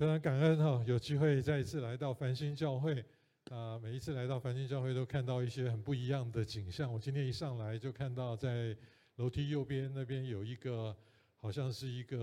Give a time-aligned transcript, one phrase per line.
[0.00, 3.04] 非常感恩哈，有机会再一次来到繁星教会
[3.50, 3.78] 啊！
[3.78, 6.90] 每一次来到繁星教会，都看到一些很不一样的景象。
[6.90, 8.74] 我今天一上来就看到，在
[9.16, 10.96] 楼梯右边那边有一个，
[11.36, 12.18] 好像是一个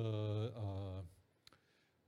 [0.55, 1.05] 呃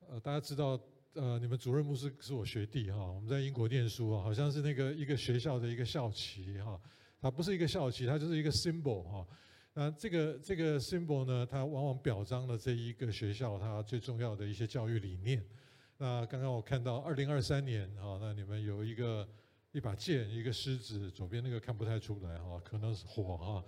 [0.07, 0.69] 呃，大家知道
[1.13, 6.81] 呃，你们主任牧师是我学弟哈，我们在英国念书啊，好像是那个一个学校的一个校旗哈，
[7.21, 9.27] 它不是一个校旗，它就是一个 symbol 哈。
[9.73, 15.43] 那这个这个 symbol 呢，它往往表彰了这一个学校它最重要的一些教育理念。
[15.97, 19.27] 那刚刚我看到二零二三年哈，那你们有一个
[19.71, 23.63] 一把剑，一个狮子，左边那个看不太出来哈，可能是火哈。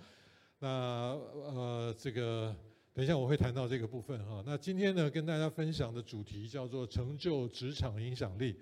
[0.60, 2.56] 那呃，这个
[2.94, 4.44] 等一下我会谈到这个部分哈。
[4.46, 8.60] 那今天呢，跟大家分享的主题叫做成就职场影响力。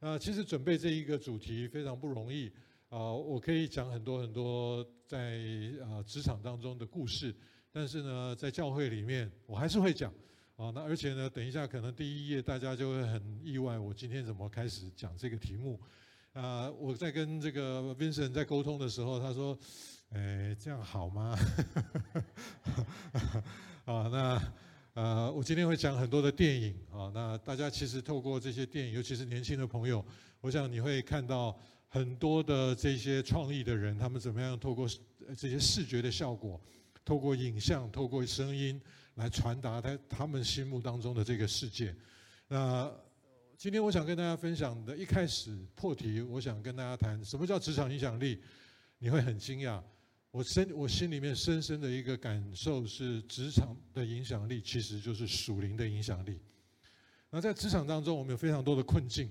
[0.00, 2.52] 那其实准备这一个主题非常不容易
[2.88, 5.38] 啊，我可以讲很多很多在
[5.82, 7.34] 啊职场当中的故事，
[7.70, 10.12] 但是呢，在教会里面我还是会讲。
[10.56, 15.80] 啊，那而且呢，等一下可能第一页大家就会很意外，我今天怎么开始讲这个题目？
[16.32, 19.56] 啊，我在跟这个 Vincent 在沟通的时候，他说
[20.10, 21.38] ：“哎，这样好吗？”
[23.86, 24.52] 啊，那
[24.94, 30.04] 呃，我今天会讲很多的电影啊，那大家其实透过这些电影，尤其是年轻的朋友，
[30.40, 31.56] 我想你会看到
[31.88, 34.88] 很多的这些创意的人，他们怎么样透过
[35.36, 36.60] 这些视觉的效果，
[37.04, 38.80] 透过影像，透过声音。
[39.18, 41.92] 来传达他他们心目当中的这个世界。
[42.46, 42.88] 那
[43.56, 48.40] 今天我想跟大家分享的，一开始破题，我想跟大家谈什么叫职场影响力。
[49.00, 49.82] 你会很惊讶，
[50.30, 56.40] 我深我心里面深深的一个感受是，职场的影响力其实就是属灵的影响力。
[57.28, 59.28] 那在职场当中，我们有非常多的困境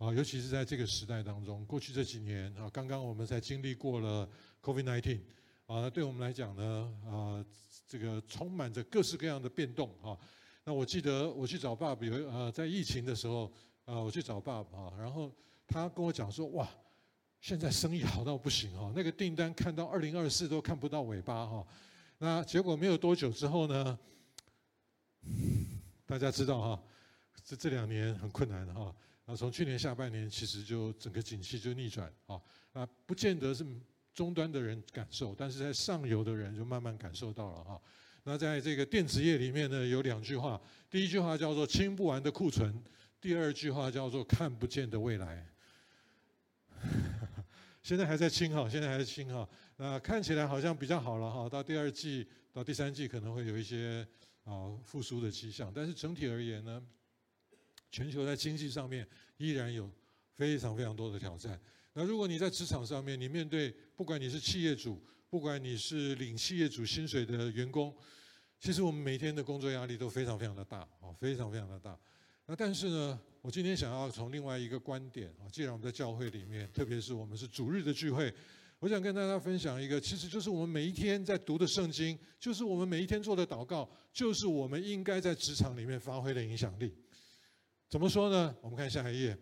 [0.00, 4.28] 啊，尤其是在这个时代当中，过去这几年啊，刚刚我们才经历过了
[4.60, 5.20] COVID-19
[5.66, 7.44] 啊，对我们来讲呢啊。
[7.86, 10.16] 这个充满着各式各样的变动啊！
[10.62, 13.52] 那我记得我去找爸爸，有呃，在疫情的时候
[13.84, 15.32] 啊，我去找爸爸啊，然后
[15.66, 16.68] 他跟我讲说：“哇，
[17.40, 21.66] 现在生意好到不行哈，那个订单看到二零二四都看不到尾巴哈。”
[22.18, 23.98] 那结果没有多久之后呢，
[26.06, 26.82] 大家知道哈，
[27.42, 28.94] 这这两年很困难哈。
[29.30, 32.40] 啊，从去年下半年其实就整个景气就逆转啊，
[32.72, 33.64] 啊，不见得是。
[34.12, 37.80] 终端的人感受，但是在上游的人就慢慢感受到了哈。
[38.24, 40.60] 那在这个电子业里面呢，有两句话，
[40.90, 42.82] 第一句话叫做“清不完的库存”，
[43.20, 45.46] 第二句话叫做“看不见的未来”。
[47.82, 49.48] 现在还在清哈，现在还在清哈。
[49.76, 54.06] 那看起来好像比较好了哈，到第二季到第三季可能会有一些
[54.44, 56.82] 啊复苏的迹象，但是整体而言呢，
[57.90, 59.06] 全球在经济上面
[59.36, 59.90] 依然有
[60.34, 61.60] 非常非常多的挑战。
[61.92, 67.94] 那如果你在职场上面，你面对不管你是企业主，不管你是领企业主薪水的员工，
[68.60, 71.98] 其实我们每天的工作压力都非常非常的大啊，非常非常的大。
[72.46, 78.32] 那但是呢，我今天想要从另外一个观点啊，既然我们在教会里面，特别是我们是主日的聚会，
[78.78, 86.94] 我想跟大家分享一个，其实就是我们每一天在读的圣经，就是我们每一天做的祷告，就是我们应该在职场里面发挥的影响力。
[87.90, 88.54] 怎么说呢？
[88.60, 89.36] 我们看下一页，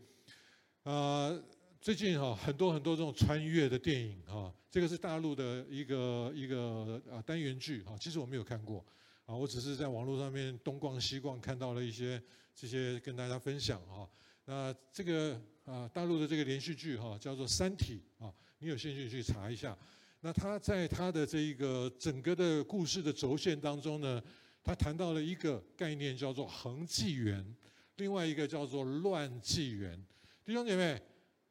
[0.83, 1.39] 啊。
[1.81, 8.85] 最近哈很多很多这种穿越的电影哈，这个是大陆的一个一个啊单元剧哈，其实我没有看过
[9.27, 12.21] 啊，我只是在网络上面东逛西逛看到了一些
[12.55, 14.09] 这些跟大家分享哈。
[14.47, 19.77] 那这个啊大陆的这个连续剧哈叫做《三体》啊，你有兴趣去查一下。
[20.21, 24.21] 那他在他的这一个整个的故事的轴线当中呢，
[24.65, 27.55] 他谈到了一个概念叫做恒纪元，
[27.99, 30.03] 另外一个叫做乱纪元。
[30.45, 31.01] 弟兄姐妹。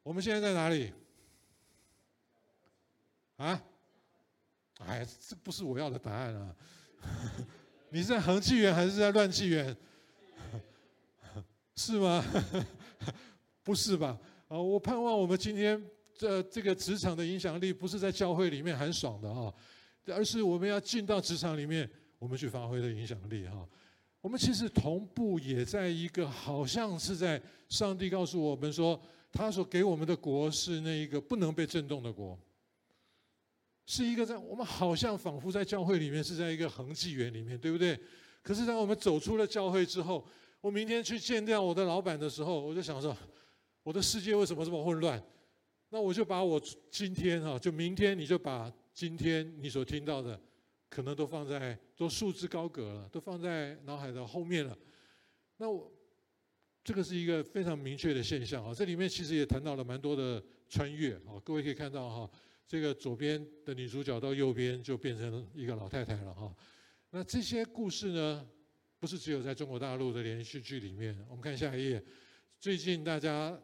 [0.04, 0.90] 我们现在在哪里？
[3.36, 3.62] 啊？
[4.78, 6.56] 哎，这不是我要的答案啊！
[7.90, 9.76] 你是在恒纪元还是在乱纪元？
[11.76, 12.24] 是吗？
[13.62, 14.18] 不是吧？
[14.48, 15.78] 啊，我盼望我们今天
[16.14, 19.52] 这这个职场的影响力，不是在教会里面很爽的啊，
[20.06, 23.68] 而是我们要进到职场里面，我们去发挥的影响力哈。
[24.20, 29.00] 我们其实同步也在一个，好像是在上帝告诉我们说。
[29.30, 32.36] 他所给我们的国是那一个不能被震动的国，
[33.84, 38.00] 是一个在我们好像仿佛在教会里面是在一个恒纪元里面，对不对？
[38.42, 40.26] 可是当我们走出了教会之后，
[40.62, 43.14] 我明天去见掉我的老板的时候，我就想说，
[43.82, 45.22] 我的世界为什么这么混乱？
[45.90, 46.58] 那我就把我
[46.90, 50.40] 今天哈，就明天你就把今天你所听到的，
[50.88, 54.76] 可能都放在都束之高阁了，都放在脑海的后面了。
[55.56, 55.92] 那我。
[56.84, 58.72] 这个是一个非常明确的现象啊！
[58.72, 61.36] 这里面其实也谈到了蛮多的穿越啊。
[61.44, 62.30] 各位可以看到哈，
[62.66, 66.50] 这个左边的女主角到右边就变成一个老太太了哈。
[67.10, 68.48] 那这些故事呢，
[68.98, 71.14] 不是只有在中国大陆的连续剧里面。
[71.28, 72.02] 我们看下一页，
[72.58, 73.60] 最近大家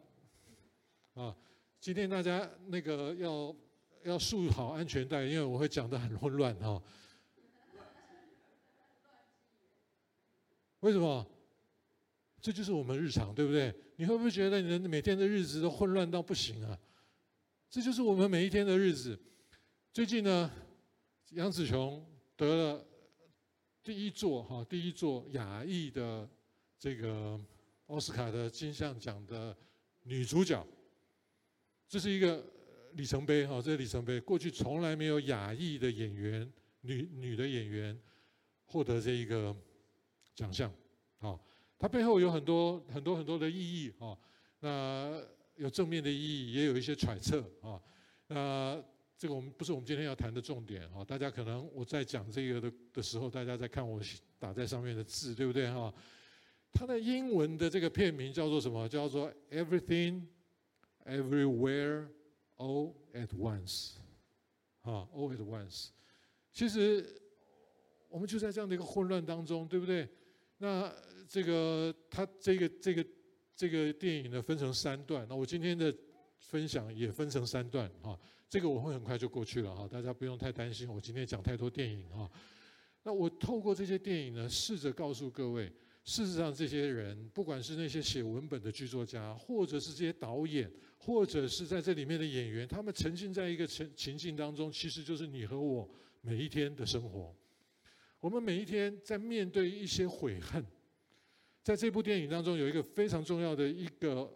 [1.15, 1.35] 啊，
[1.79, 3.55] 今天大家那个要
[4.03, 6.79] 要束好安全带，因为我会讲得很混乱哈。
[10.85, 11.25] 为什么？
[12.39, 13.73] 这就是我们日常，对不对？
[13.95, 16.77] 你会不会觉得你的每天的日子都混乱到不行啊？
[17.71, 19.19] 这就是我们每一天的日子。
[19.91, 20.51] 最近呢，
[21.31, 22.05] 杨紫琼
[22.35, 22.85] 得了
[23.83, 26.29] 第一座哈第一座亚裔的
[26.77, 27.39] 这个
[27.87, 29.57] 奥斯卡的金像奖的
[30.03, 30.63] 女主角，
[31.89, 32.45] 这是一个
[32.93, 34.19] 里程碑哈，这是里程碑。
[34.19, 37.99] 过去从来没有亚裔的演员女女的演员
[38.65, 39.55] 获得这一个
[40.35, 40.71] 奖项，
[41.19, 41.39] 啊。
[41.77, 44.17] 它背后有很多很多很多的意义啊，
[44.59, 45.21] 那
[45.55, 47.81] 有正面的意义，也有一些揣测啊。
[48.27, 48.81] 那
[49.17, 51.03] 这个我们不是我们今天要谈的重点啊。
[51.03, 53.99] 大家可能我在讲这个的的时候，大家在看我
[54.39, 55.93] 打在上面的字，对不对哈？
[56.71, 58.87] 它的英文的这个片名叫做什么？
[58.87, 60.23] 叫做 Everything,
[61.05, 62.07] Everywhere,
[62.57, 63.95] All at Once，
[64.81, 65.89] 啊，All at Once。
[66.53, 67.21] 其实
[68.07, 70.07] 我们就在这样的一个混乱当中，对不对？
[70.57, 70.93] 那
[71.27, 73.05] 这个它这个这个
[73.55, 75.93] 这个电影呢，分成三段，那我今天的
[76.39, 78.17] 分享也分成三段啊，
[78.49, 82.29] 这个我会很快就过去了哈，大家不用太担心，我今天讲太多电影哈。
[83.03, 85.71] 那我透过这些电影呢，试着告诉各位，
[86.03, 95.87] 事实上这些人，不管是那些写文本的剧作家，或者是这些导演，或者是在这里面的演员，他们沉浸在一个情情境当中，其实就是你和我
[96.21, 97.35] 每一天的生活。
[98.19, 100.65] 我们每一天在面对一些悔恨，
[101.61, 104.31] 在这部电影当中有一个非常重要的一个，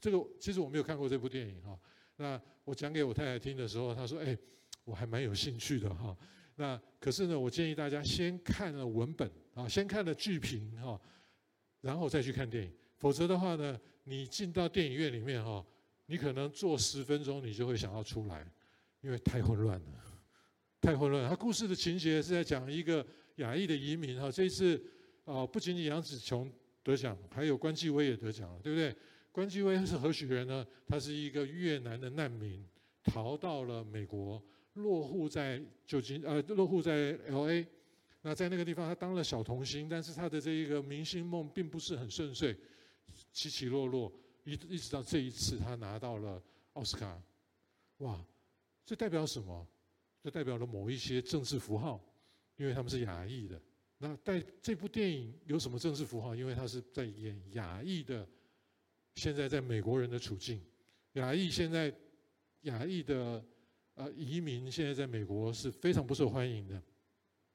[0.00, 1.78] 这个其实我没有看过这部电影哈。
[2.16, 4.36] 那我讲给我太太听的时候，她说：“哎，
[4.84, 6.16] 我还蛮有兴趣的哈。”
[6.56, 10.98] 那可是呢，我建议大家先看了文本啊，先看了剧评哈，
[11.80, 12.72] 然后再去看电影。
[12.96, 15.62] 否则的话呢，你进到电影院里面哈，
[16.06, 18.50] 你可能坐十分钟，你就会想要出来，
[19.02, 20.04] 因为太混乱了，
[20.80, 21.28] 太混乱了。
[21.28, 23.06] 它故事的情节是在讲一个。
[23.36, 24.80] 亚裔的移民哈，这一次
[25.24, 26.52] 啊，不仅仅杨紫琼
[26.82, 28.94] 得奖，还有关继威也得奖了，对不对？
[29.32, 30.64] 关继威是何许人呢？
[30.86, 32.64] 他是一个越南的难民，
[33.02, 34.40] 逃到了美国，
[34.74, 37.66] 落户在旧金呃，落户在 L.A.，
[38.22, 42.56] 那在那个地方他当了小童星，但是他的这一个明星梦并不是很顺遂，
[43.32, 44.12] 起起落落，
[44.44, 46.40] 一一直到这一次他拿到了
[46.74, 47.20] 奥斯卡，
[47.98, 48.24] 哇，
[48.86, 49.66] 这代表什么？
[50.22, 52.00] 这代表了某一些政治符号。
[52.56, 53.60] 因为他们是亚裔的，
[53.98, 56.34] 那在这部电影有什么政治符号？
[56.34, 58.26] 因为他是在演亚裔的，
[59.14, 60.60] 现在在美国人的处境，
[61.14, 61.92] 亚裔现在
[62.62, 63.44] 亚裔的
[63.94, 66.80] 呃移民现在在美国是非常不受欢迎的。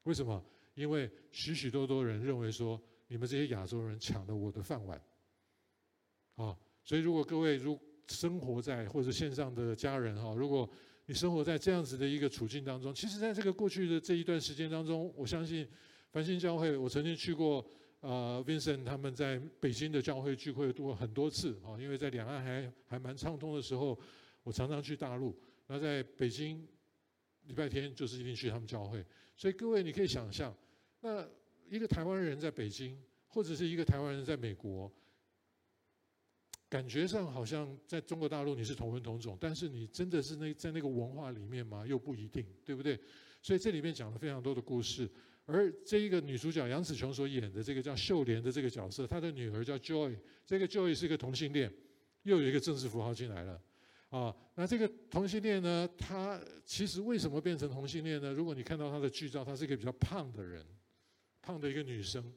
[0.04, 0.44] 为什么？
[0.76, 5.02] 因为许许多多人认为说，你们这些亚洲人抢了我的饭碗。
[6.36, 10.70] 啊，所以如果各位如生活在或者线上的家人哈，如果
[11.10, 15.68] 你生活在这样子的一个处境当中，其实在这个过去的这一段时间当中，我相信
[16.12, 17.66] 繁星教会，我曾经去过，
[18.02, 24.00] 呃，Vincent 他们在北京的教会聚会多很多次啊，因为在两岸还还蛮畅通的时候，
[24.44, 25.36] 我常常去大陆。
[25.66, 26.64] 那在北京，
[27.48, 29.04] 礼拜天就是一定去他们教会。
[29.36, 30.56] 所以各位你可以想象，
[31.02, 31.28] 那
[31.72, 32.96] 一个台湾人在北京，
[33.26, 34.92] 或者是一个台湾人在美国。
[36.70, 41.86] 感觉上好像在中国大陆你是同文同种，但是你真的是那在那个文化里面吗？
[41.88, 43.00] 又不一定，对不对？
[43.42, 45.10] 所以这里面讲了非常多的故事，
[45.46, 50.16] 而这一个女主角杨紫琼所演的这个叫秀莲的这个角色，她的女儿叫 Joy，
[50.46, 51.74] 这个 Joy 是一个同性恋，
[52.24, 53.62] 又有一个政治符号进来了，
[54.10, 58.32] 啊，那这个同性恋呢，她其实为什么变成同性恋呢？
[58.32, 60.64] 如果你看到她的剧照，她是一个比较胖的人，
[61.42, 62.32] 胖的一个女生，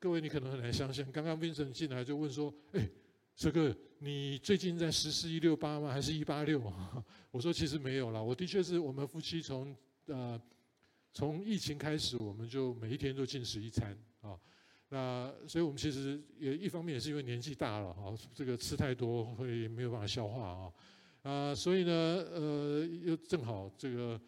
[0.00, 2.88] 各位，你可能很难相信， 刚刚 Vincent 进来就问说：“哎，
[3.36, 5.92] 这个你最近在实施一六八吗？
[5.92, 6.58] 还是一八六？”
[7.30, 9.76] 我说：“其实没有啦，我的确是我们夫妻从
[10.06, 10.40] 呃
[11.12, 14.40] 从疫情开始，我们就每一天都进食一餐啊。
[14.88, 20.72] 那所以我们其实也一方面也是因为年纪大了哈，这个吃太多会没有办法消化啊
[21.30, 24.18] 啊，所以呢呃又正好这个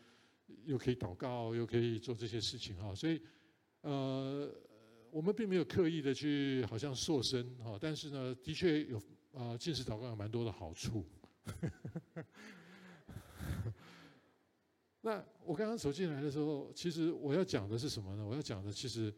[0.67, 3.19] 又可以祷告，又可以做这些事情哈，所以
[3.81, 4.55] 呃。”
[5.13, 8.99] 我们并没有刻意的去好像瘦身哈，但是呢，的确有
[9.35, 11.05] 啊，禁食祷告有蛮多的好处。
[15.03, 18.27] 那我刚刚走进来的时候，其实我要讲的是什么呢？
[18.27, 19.13] 我要讲的其实，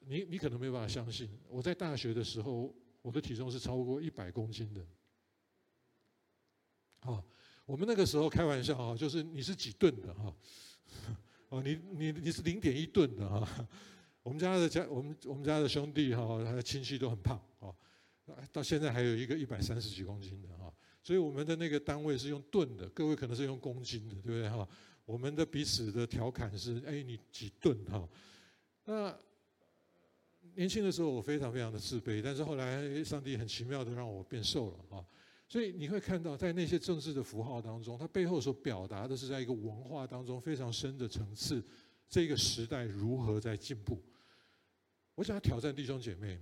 [0.00, 4.84] 你你可能没有办法相信，我在大学的时候，我的体重是超过一百公斤的。
[7.00, 7.22] 啊，
[7.64, 10.36] 我们那个时候开玩笑啊，就是你是几吨的哈？
[11.50, 13.68] 哦，你你你是零点一吨的哈？
[14.26, 17.72] 我们家的家，我们我们家的兄弟哈，他的亲戚都很胖哦，
[18.50, 20.68] 到现在还有一个一百三十几公斤的哈，
[21.00, 24.68] 所以我们的那个单位是用吨的，各位可能是用公斤的，对不对哈？
[25.04, 28.08] 我们的彼此的调侃是，哎，你几吨哈？
[28.84, 29.16] 那
[30.56, 35.06] 年轻的时候我非常非常的自卑，但是后来上帝很奇妙的让我变瘦了哈。
[35.46, 41.64] 所以你会看到，在那些政治的符号当中，它背后所表达的是在一个文化当中非常深的层次。
[42.08, 44.02] 这个时代如何在进步？
[45.16, 46.38] 我想要挑战弟兄姐妹。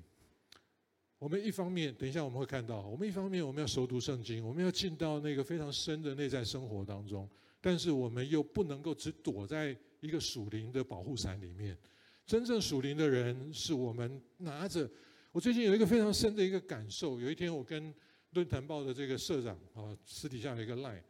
[1.21, 11.79] 我们一方面，等一下我们会看到，我们一方面我们要熟读圣经，我们要进到那个非常深的内在生活当中，但是我们又不能够只躲在一个属灵的保护伞里面。
[12.27, 14.91] 真正属灵的人，是我们拿着。
[15.31, 17.21] 我最近有一个非常深的一个感受。
[17.21, 17.95] 有一天，我跟
[18.33, 21.01] 论坛报的这个社长啊，私底下有一个 line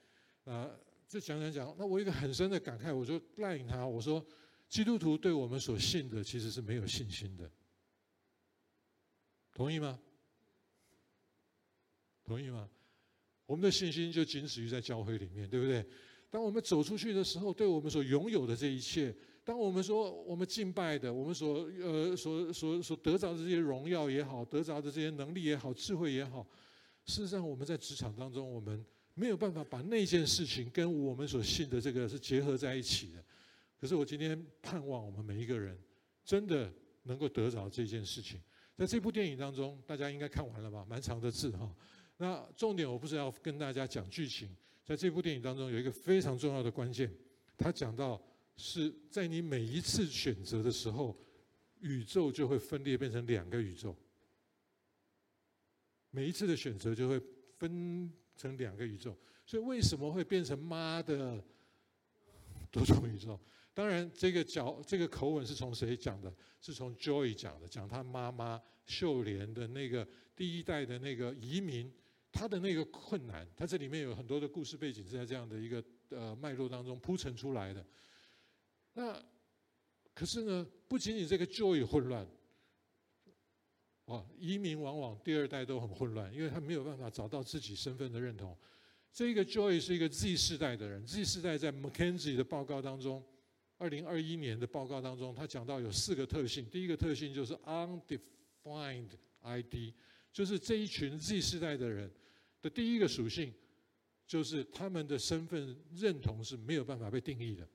[0.44, 0.70] 啊，
[1.08, 1.74] 就讲讲讲。
[1.78, 4.24] 那我有一个很深的感慨，我就 line 他，我说。
[4.74, 7.48] 基督徒对我们所信的其实是没有信心的，
[9.52, 9.96] 同意吗？
[12.24, 12.68] 同意吗？
[13.46, 15.86] 我们的信心就仅止于在教会里面，对不对？
[16.28, 19.14] 当我们走出去的时候，对我们所拥有的这一切，
[19.44, 26.44] 当我们说我们敬拜的，我们所呃所所所得着的这些荣耀也好，得着的这些能力也好，智慧也好，
[27.04, 33.24] 事实上我们在职场当中，我们没有办法把那件事情跟我们所信的这个是结合在一起的。
[33.84, 35.78] 可是我今天盼望我们每一个人
[36.24, 36.72] 真的
[37.02, 38.40] 能够得着这件事情。
[38.74, 40.86] 在这部电影当中，大家应该看完了吧？
[40.88, 41.70] 蛮长的字哈。
[42.16, 44.48] 那重点我不是要跟大家讲剧情，
[44.86, 47.14] 在这部电影当中有一个非常重要的关键，
[47.58, 48.18] 他讲到
[48.56, 51.14] 是在你每一次选择的时候，
[51.80, 53.94] 宇宙就会分裂变成两个宇宙。
[56.08, 57.20] 每一次的选择就会
[57.58, 59.14] 分成两个宇宙，
[59.44, 61.44] 所以为什么会变成妈的
[62.70, 63.38] 多重宇宙？
[63.74, 66.32] 当然，这个角这个口吻是从谁讲的？
[66.60, 71.92] 是从 Joy 讲的，讲他妈妈秀莲的那个第一代的那个移民，
[72.30, 73.44] 他的那个困难。
[73.56, 77.84] 他这里面有很多的故事背景是在这样的一个呃脉络当中铺陈出来的。
[78.92, 79.20] 那
[80.14, 82.24] 可是呢，不仅仅这个 Joy 混乱，
[84.04, 88.56] 啊，移民往往第二代都很混乱，因为他没有办法找到自己身份的认同。
[89.12, 93.20] 这个 Joy 是一个 Z 世代的人，Z 世代在 McKenzie 的报告当中。
[93.84, 96.64] 二零二一年的报告当中，他讲到有四个特性。
[96.70, 99.10] 第一个特性就是 undefined
[99.42, 99.92] ID，
[100.32, 102.10] 就是这一群 Z 世代的人
[102.62, 103.52] 的第一个属性，
[104.26, 107.68] 就是他们的身份认同是没有办法被定义的，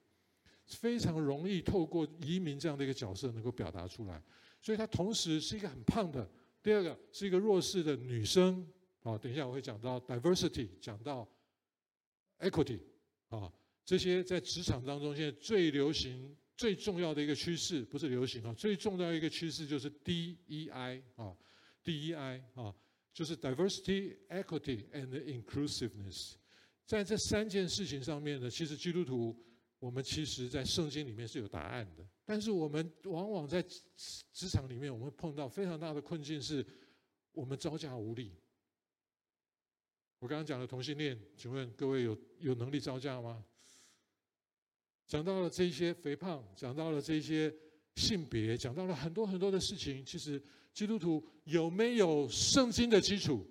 [0.66, 4.20] 非常容易透过移民这样的一个角色能够表达出来。
[4.60, 6.28] 所以，他同时是一个很胖的，
[6.64, 8.68] 第二个是一个弱势的女生。
[9.04, 11.30] 啊，等一下我会讲到 diversity，讲到
[12.40, 12.80] equity，
[13.28, 13.54] 啊。
[13.90, 21.36] 这些在职场当中现在最流行、最重要的一个趋势，不是流行啊，最重要的一个趋势就是 DEI 啊
[21.84, 22.72] ，DEI 啊，
[23.12, 26.36] 就是 Diversity, Equity and Inclusiveness。
[26.86, 29.36] 在这三件事情上面呢，其实基督徒
[29.80, 36.64] 我们其实在圣经里面是有答案的，但是我们往往在职场里面，我们碰到非常大的困境，是
[37.32, 38.36] 我们招架无力。
[40.20, 43.44] 我刚刚讲的同性恋，请问各位有有能力招架吗？
[45.10, 47.52] 讲到了这些肥胖，讲到了这些
[47.96, 50.06] 性别，讲到了很多很多的事情。
[50.06, 50.40] 其实
[50.72, 53.44] 基督徒有没有圣经的基础？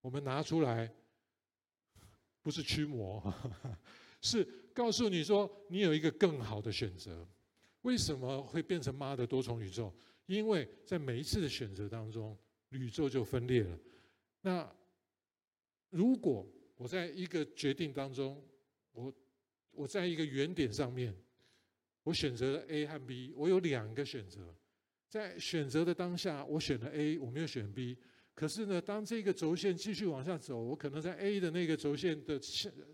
[0.00, 0.90] 我们拿出来，
[2.40, 3.22] 不是驱魔，
[4.22, 7.28] 是告诉你说你有一个更好的选择。
[7.82, 9.92] 为什么会变成妈的多重宇宙？
[10.24, 12.34] 因为在每一次的选择当中，
[12.70, 13.78] 宇宙就分裂了。
[14.40, 14.74] 那
[15.90, 18.42] 如果我在一个决定当中，
[18.92, 19.12] 我。
[19.80, 21.14] 我在一个原点上面，
[22.02, 24.54] 我选择了 A 和 B，我有两个选择。
[25.08, 27.96] 在选择的当下，我选了 A，我没有选 B。
[28.34, 32.38] 可是呢，当这个轴线继续往下走，我可能在 A 的那个轴线的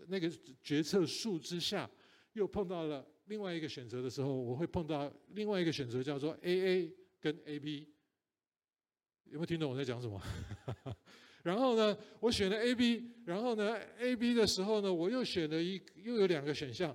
[0.07, 1.89] 那个决策树之下，
[2.31, 6.89] 又碰到了另外一个选择的时候，我会碰到另外一个选择，叫做 AA
[7.19, 7.85] 跟 AB。
[9.25, 10.21] 有没有听懂我在讲什么？
[11.47, 16.93] 然后呢，我选了 A、B，然后呢，A、B 的时候呢，我又选了一，又有两个选项，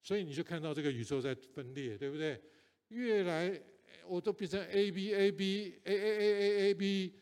[0.00, 2.40] 所以你就看到这个宇宙在分裂，对不对？
[2.88, 3.60] 越来
[4.06, 7.12] 我都变成 A、B、A、B、A、A、A、A、A、B，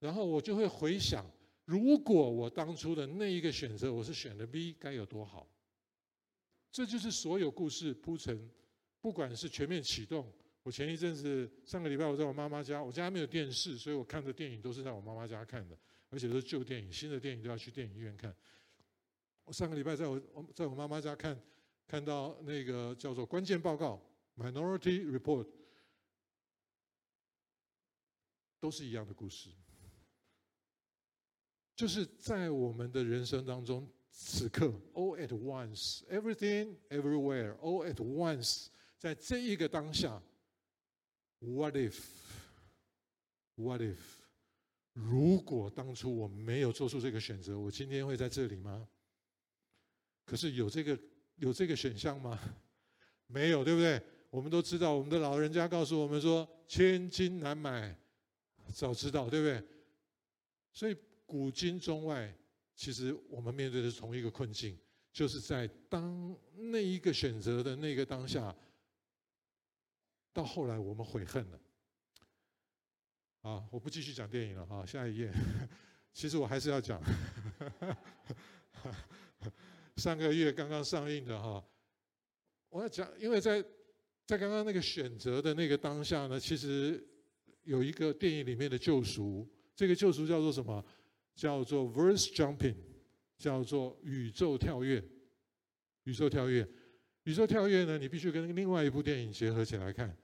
[0.00, 1.30] 然后我就会回想，
[1.66, 5.46] 如果我当初的那一个选择我是选了 B，该有多好。
[6.70, 8.48] 这就是所有故事铺陈，
[9.02, 10.32] 不管是全面启动。
[10.62, 15.76] 我前一阵子上个礼拜我在我妈妈家，我家没有电视，所以我看的电影都是在我妈妈家看的。
[16.12, 18.36] 而且都是旧电影，新的电影都要去电影院看。
[19.44, 20.20] 我上个礼拜在我
[20.54, 21.40] 在我妈妈家看，
[21.88, 24.00] 看到那个叫做关键报告
[24.36, 25.48] （Minority Report），
[28.60, 29.48] 都是一样的故事，
[31.74, 38.66] 就是在我们的人生当中，此刻 all at once，everything everywhere all at once，
[38.98, 40.22] 在这一个当下
[41.40, 43.96] ，what if，what if，
[44.92, 48.86] 如果当初我没有做出这个选择，我今天会在这里吗？
[50.24, 50.98] 可是有这个
[51.36, 52.38] 有这个选项吗？
[53.26, 54.00] 没有，对不对？
[54.30, 57.94] 我们都知道，我们的老人家告诉我们说：“千金难买
[58.72, 59.66] 早知道”，对不对？
[60.72, 60.96] 所以
[61.26, 62.34] 古今中外，
[62.74, 64.78] 其实我们面对的是同一个困境，
[65.12, 68.54] 就是在当那一个选择的那个当下，
[70.32, 71.60] 到后来我们悔恨了。
[73.42, 75.32] 啊，我不继续讲电影了哈，下一页。
[76.12, 77.02] 其实我还是要讲。
[79.96, 81.62] 上个月刚刚上映的哈，
[82.70, 83.62] 我要讲，因为在
[84.26, 87.04] 在刚刚那个选择的那个当下呢，其实
[87.64, 90.84] 有一个电影里面的救赎，这个救赎叫做什么？
[91.34, 92.76] 叫做 verse jumping，
[93.38, 95.02] 叫做宇宙跳跃。
[96.04, 96.68] 宇宙跳跃，
[97.24, 100.16] 宇宙跳跃呢，你必须跟另外一部电影结合起来看，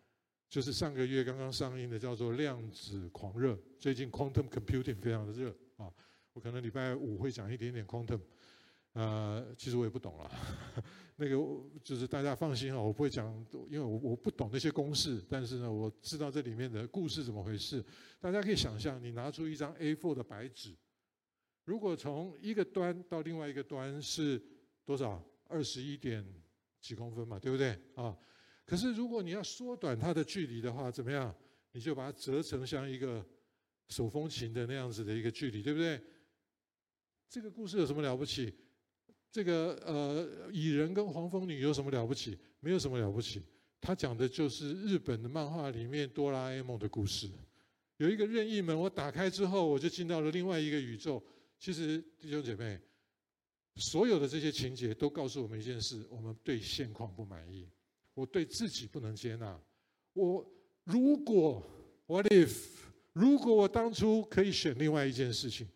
[0.49, 3.52] 就是上个月刚刚上映的叫做《量子狂热》。
[3.78, 5.93] 最近 quantum computing 非常的热啊，
[6.33, 8.21] 我可能礼拜五会讲一点点 quantum。
[8.95, 10.31] 呃，其实我也不懂了，
[11.17, 11.37] 那个
[11.85, 13.33] 就是大家放心啊，我不会讲，
[13.69, 17.85] 因为我我不懂那些公式，但是呢，我知道这里面的故事怎么回事。
[18.19, 20.75] 大家可以想象，你拿出一张 A4 的白纸，
[21.64, 24.43] 如果从一个端到另外一个端是
[24.85, 25.23] 多少？
[25.50, 26.23] 二十一点
[26.78, 27.71] 几公分嘛，对不对？
[27.95, 28.14] 啊，
[28.69, 31.35] 可是如果你要缩短它的距离的话，怎么样？
[31.73, 33.25] 你就把它折成像一个
[33.89, 35.99] 手风琴的那样子的一个距离，对不对？
[37.31, 38.53] 这个故事有什么了不起？
[39.31, 42.39] 这个呃，蚁人跟黄蜂女有什么了不起？
[42.61, 43.43] 没有什么了不起。
[43.81, 47.31] 他讲的就是日本的漫画里面哆啦 A 梦的故事。
[47.97, 51.25] 有一个任意门，我打开之后，我就进到了另外一个宇宙。
[51.59, 52.79] 其实弟兄姐妹，
[53.77, 57.69] 所有的这些情节都告诉我们一件事：我们对现况不满意，
[58.18, 59.61] 我对自己不能接纳。
[60.12, 60.44] 我
[60.85, 61.62] 如果
[62.07, 62.66] What if？
[63.12, 65.68] 如果我当初可以选另外一件事情，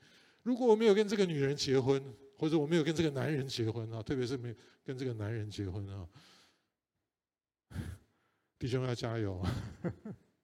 [0.42, 2.02] 如果我没有跟这个女人结婚。
[2.38, 4.52] 或者我没有跟这个男人结婚啊，特别是没
[4.82, 6.08] 跟这个男人结婚啊，
[8.58, 9.40] 弟兄要加油，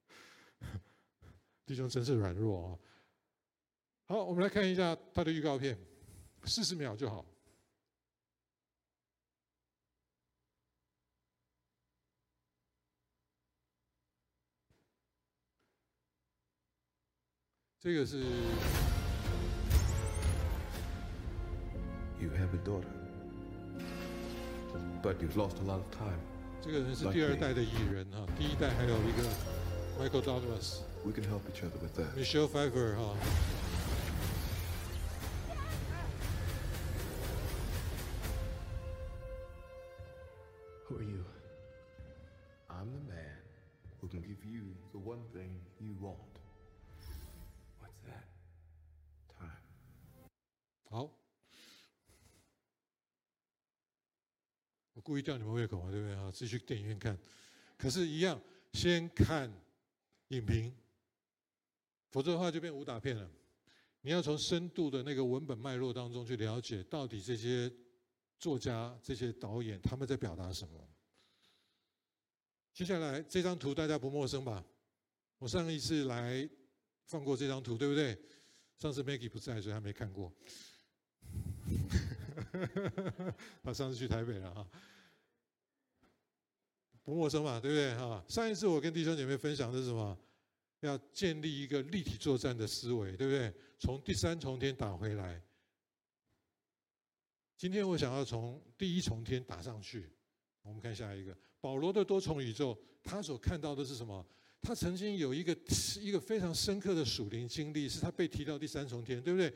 [1.67, 2.79] 弟兄真是软弱啊。
[4.05, 5.77] 好，我们来看一下他的预告片，
[6.45, 7.27] 四十秒就好。
[17.88, 18.24] 这个是。
[22.20, 22.88] You have a daughter,
[25.02, 26.20] but you've lost a lot of time.
[26.62, 29.24] 这个人是第二代的蚁人哈，第一代还有一个
[30.00, 32.16] Michael Douglas。We can help each other with that.
[32.16, 33.18] Michelle Pfeiffer 哈。
[55.09, 56.31] 故意吊你们胃口嘛，对不对啊？
[56.31, 57.19] 自己去电影院看，
[57.79, 58.39] 可是，一样
[58.75, 59.51] 先看
[60.29, 60.71] 影评，
[62.11, 63.27] 否则的话就变武打片了。
[64.03, 67.73] 你要从深度的那个文本脉络当中去了解，到底这些
[68.39, 70.87] 作家、这些导演他们在表达什么。
[72.75, 74.63] 接下来这张图大家不陌生吧？
[75.39, 76.47] 我上一次来
[77.07, 78.15] 放过这张图，对不对？
[78.77, 80.31] 上次 Maggie 不在，所以他没看过。
[83.65, 84.69] 他上次去台北了哈。
[87.09, 88.23] 不陌生嘛，对不对哈？
[88.29, 90.15] 上一次我跟弟兄姐妹分享的是什么？
[90.81, 93.51] 要建立一个立体作战的思维，对不对？
[93.79, 95.43] 从第三重天打回来。
[97.57, 100.13] 今天我想要从第一重天打上去。
[100.61, 104.23] 我们看下一个，保罗的多重宇宙，他所看到的是什么？
[104.61, 105.57] 他曾经有一个
[106.03, 109.51] 一个非常深刻的属灵经历，是他被提到第三重天，对不对？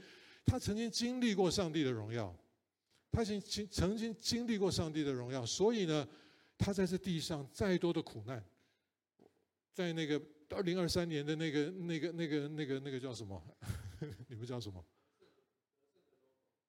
[0.47, 2.35] 他曾经经历过上帝的荣耀，
[3.11, 6.09] 他曾经曾经经历过上帝的荣耀，所以呢。
[6.65, 8.43] 他在这地上再多的苦难，
[9.73, 13.43] 在那个二零二三年的那个、那个、那个、那个、那个叫什么？
[14.29, 14.85] 你们叫什么？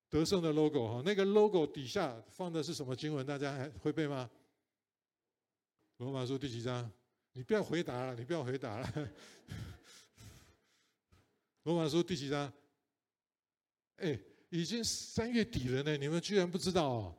[0.09, 3.23] 得胜的 logo 哈，那个 logo 底下放的是什么经文？
[3.25, 4.29] 大家还会背吗？
[5.97, 6.91] 罗马书第几章？
[7.33, 9.09] 你不要回答了，你不要回答了。
[11.63, 12.51] 罗马书第几章？
[13.97, 17.17] 哎，已经三月底了呢，你们居然不知道哦？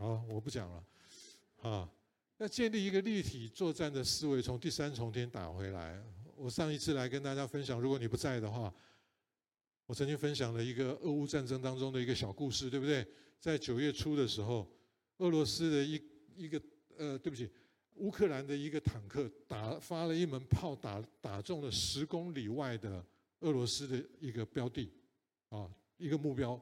[0.00, 0.82] 好，我不讲了。
[1.60, 1.86] 啊，
[2.38, 6.02] 要建立一个立体作战的思维，从第三重天打回来。
[6.36, 8.72] 我上一次来跟大家分享，如果你不在的话，
[9.84, 13.06] 我曾经分享了一个俄乌战争当中的一个小故事，对不对？
[13.38, 14.66] 在九月初的时候，
[15.18, 16.02] 俄罗斯的一
[16.34, 16.58] 一个
[16.96, 17.50] 呃，对不起，
[17.96, 23.04] 乌克兰的一个坦克打发了一门炮打，打中了十公里外的
[23.40, 24.90] 俄罗斯的一个标的，
[25.50, 26.58] 啊，一个目标。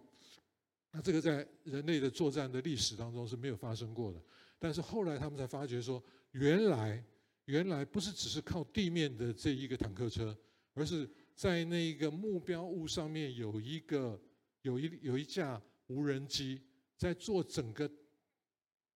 [1.03, 4.23] 这个在人类的作战的历史当中是没有发生过的。
[4.59, 7.05] 但是后来他们才发觉说，原来
[7.45, 10.37] 原来不是只是靠地面的这一个坦克车，
[10.75, 11.09] 而是。
[11.39, 14.21] 在那个目标物上面有一个
[14.63, 16.61] 有一有一架无人机
[16.97, 17.89] 在做整个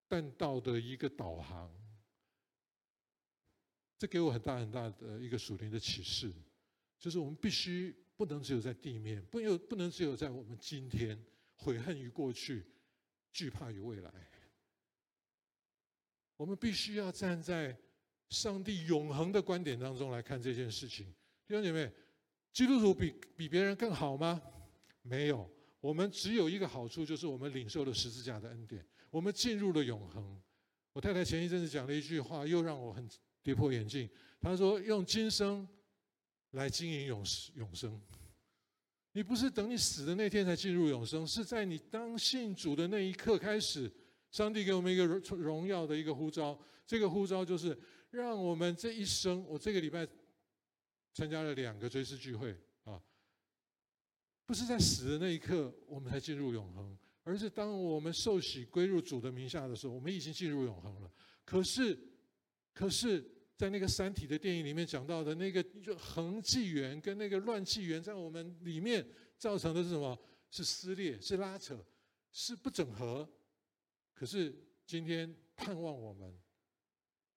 [0.08, 1.72] 弹道的一个导航，
[3.96, 6.32] 这给我很大很大的一个属灵的启示，
[6.98, 11.16] 就是我们必须不能只有在地面，不有不能只有在我们今天
[11.62, 12.64] 悔恨于过去，
[13.30, 14.12] 惧怕于未来，
[16.36, 17.76] 我们必须要站在
[18.28, 21.06] 上帝永恒的观点当中来看这件事情，
[21.46, 21.90] 弟兄姐妹。
[22.52, 24.42] 基督徒比比别人更好吗？
[25.00, 30.38] 没有，我们只有一个好处，就是我们领受了十字架的恩典，我们进入了永恒。
[30.92, 33.08] 我太太前一阵子讲了一句话，又让我很
[33.42, 34.06] 跌破眼镜。
[34.38, 35.66] 她说：“用今生
[36.50, 37.98] 来经营永永生，
[39.12, 43.90] 你不是等你死的那天才进入永生，是在你当信主的那一刻开始，
[44.30, 46.58] 上帝给我们一个荣耀的一个呼召。
[46.86, 47.78] 这个呼召就是
[48.10, 50.06] 让我们这一生，我这个礼拜。”
[51.14, 52.98] 参加了两个追思聚会啊，
[54.46, 61.12] 不是在死的那一刻我们才进入永恒，而是当我们受洗归入主的名下的时候，我们已经进入永恒了。
[61.44, 61.98] 可是，
[62.72, 69.06] 可是在那个《三体》的电影里面讲到的那个就恒纪元跟那个乱纪元，在我们里面
[69.38, 70.18] 造成的是什么？
[70.50, 71.84] 是撕裂，是拉扯，
[72.30, 73.28] 是不整合。
[74.14, 76.38] 可是今天盼望我们，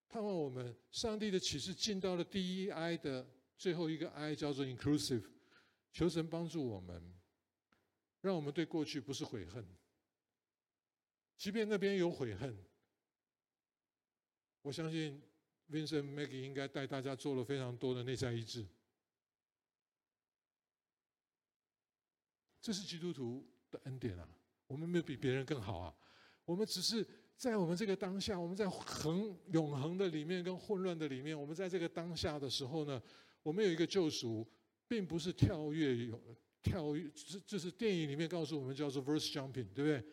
[0.10, 3.28] 盼望我们，上帝的启示进到了第一 I 的。
[3.58, 5.23] 最后一个 I 叫做 inclusive，
[5.93, 7.01] 求神帮助我们，
[8.19, 9.65] 让我们对过去不是悔恨，
[11.38, 12.54] 即便那边有悔恨，
[14.62, 15.21] 我相信
[15.71, 18.65] Vincent Maggie 应该带大家做了非常多的内在医治，
[22.62, 24.28] 这是基督徒的恩典啊！
[24.67, 25.95] 我们没有比别人更好啊，
[26.45, 33.01] 我们只是在我们这个当下，我们在恒永恒的里面跟混乱的里面，我们在这个当下的时候呢。
[33.45, 34.43] 我们有一个救赎，
[34.88, 36.19] 并不是跳跃有
[36.63, 40.04] 跳跃，这这是电影里面告诉我们叫做 verse jumping，对不对？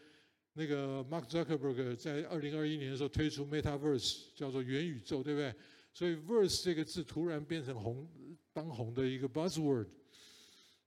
[0.54, 5.54] 那个 Mark Zuckerberg 在二零二一年的时候推出 Metaverse，叫做元宇宙，对不对？
[5.94, 8.08] 所以 verse 这个字突然变成红
[8.52, 9.86] 当红的一个 buzzword。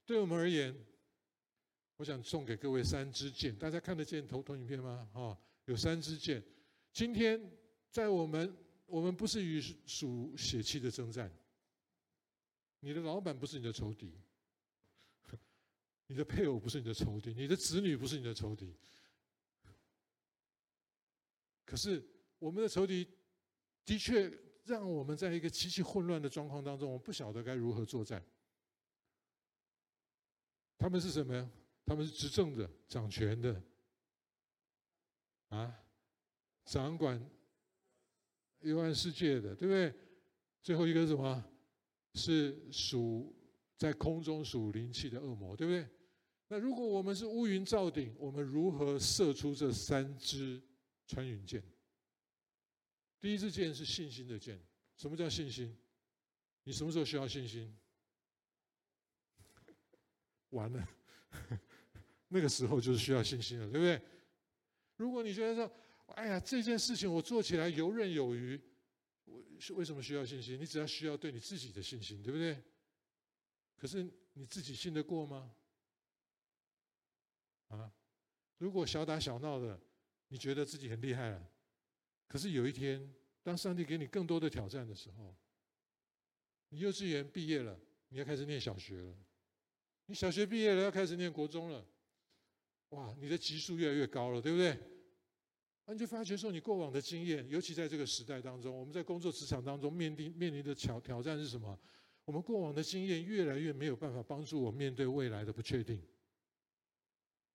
[0.04, 0.74] 对我们而言，
[1.96, 5.08] 我想送给各位三支箭，大家看得见投投影片吗？
[5.12, 6.42] 啊，有三支箭。
[6.92, 7.40] 今天
[7.90, 11.30] 在我们，我们不是与属血气的征战。
[12.80, 14.12] 你的老板不是你的仇敌，
[16.06, 18.72] 你的配偶不是你的仇敌，你的子女不是你的仇敌。
[21.66, 22.02] 可是
[22.38, 23.06] 我们的仇敌
[23.84, 24.32] 的确
[24.64, 28.24] 让我们在一个极其混乱的状况当中，我们不晓得该如何作战。
[30.78, 31.50] 他们是什么呀？
[31.84, 33.62] 他们是执政的、掌权的，
[35.48, 35.74] 啊，
[36.64, 37.22] 掌管
[38.60, 39.94] 幽暗世界的，对不对？
[40.62, 41.44] 最后一个是什么？
[42.14, 43.34] 是属
[43.76, 45.88] 在空中属灵气的恶魔，对不对？
[46.48, 50.62] 那如果我们是乌云罩顶，我们如何射出这三支
[51.06, 51.62] 穿云箭？
[53.20, 54.60] 第一支箭是信心的箭。
[54.96, 55.76] 什么叫信心？
[56.64, 57.76] 你什么时候需要信心？
[60.50, 60.88] 完了，
[62.28, 64.00] 那个时候就是需要信心了，对不对？
[64.96, 65.72] 如果你觉得说，
[66.14, 68.60] 哎呀，这件事情我做起来游刃有余。
[69.58, 70.60] 是为什么需要信心？
[70.60, 72.62] 你只要需要对你自己的信心，对不对？
[73.76, 75.50] 可是你自己信得过吗？
[77.68, 77.92] 啊，
[78.58, 79.80] 如果小打小闹的，
[80.28, 81.50] 你觉得自己很厉害了，
[82.26, 85.34] 可是有一天，当上帝给你更多的挑战的时候，
[86.70, 89.16] 你幼稚园毕业了，你要开始念小学了，
[90.06, 91.86] 你小学毕业了，要开始念国中了，
[92.90, 94.78] 哇，你的级数越来越高了，对不对？
[95.84, 101.78] 那你就发觉说，你过往的经验，尤其在这个时代当中，我们在工作职场当中面临面临的挑挑战是什么？
[102.24, 106.02] 我们过往的经验越来越没有办法帮助我面对未来的不确定，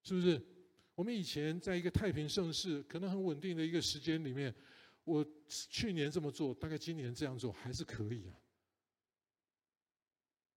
[0.03, 0.41] 是不是？
[1.02, 4.54] 我们以前在一个太平盛世、可能很稳定的一个时间里面，
[5.04, 8.38] 我去年这么做，大概今年这样做还是可以啊。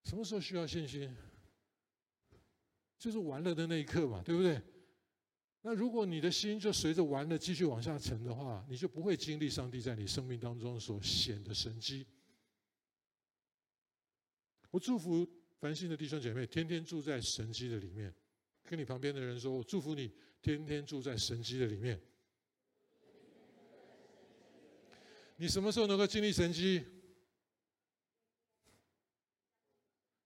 [0.04, 1.16] 什么时候需要信心？
[2.98, 4.60] 就是完了的那一刻嘛，对不对？
[5.62, 12.06] 那如果你的心就随着完了继续往下沉的话，你就不会经历上帝在你生命当中所显的神迹。
[14.70, 15.26] 我祝福
[15.58, 18.14] 繁星的弟兄姐妹，天天住在神迹的里面。
[18.66, 20.10] 跟你旁边的人说，我祝福你，
[20.44, 21.98] 天天住在神迹的里面。
[25.36, 26.84] 你什么时候能够经历神迹？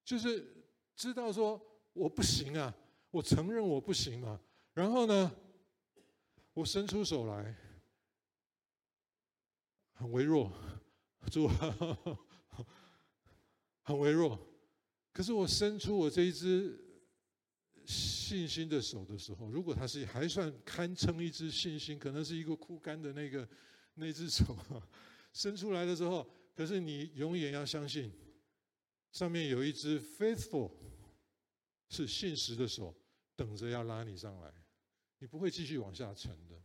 [0.05, 2.75] 就是知道说我不行啊，
[3.13, 4.41] 我承认我不行嘛。
[4.75, 5.33] 然后呢，
[6.53, 7.55] 我伸出手来，
[9.93, 10.53] 很微弱，
[11.31, 11.47] 主，
[13.83, 14.37] 很微弱。
[15.13, 16.88] 可是我伸出我这一只
[17.89, 23.49] 信心的手的时候，如果他是还算堪称一只信心，可能是一个枯干的那个。
[24.01, 24.57] 那只手
[25.33, 26.25] 伸出来的时候，
[26.55, 28.13] 可是你永远要相信，
[29.11, 30.71] 上面有一只 faithful
[31.89, 32.95] 是信实的手，
[33.35, 34.55] 等着要拉你上来，
[35.19, 36.63] 你不会继续往下沉的。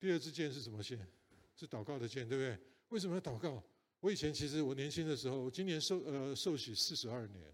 [0.00, 1.06] 第二支箭是什么箭？
[1.54, 2.58] 是祷告的箭，对不对？
[2.88, 3.62] 为什么要祷告？
[4.00, 7.52] 我以前其实我年轻的时候，我今年受呃受洗四十二年，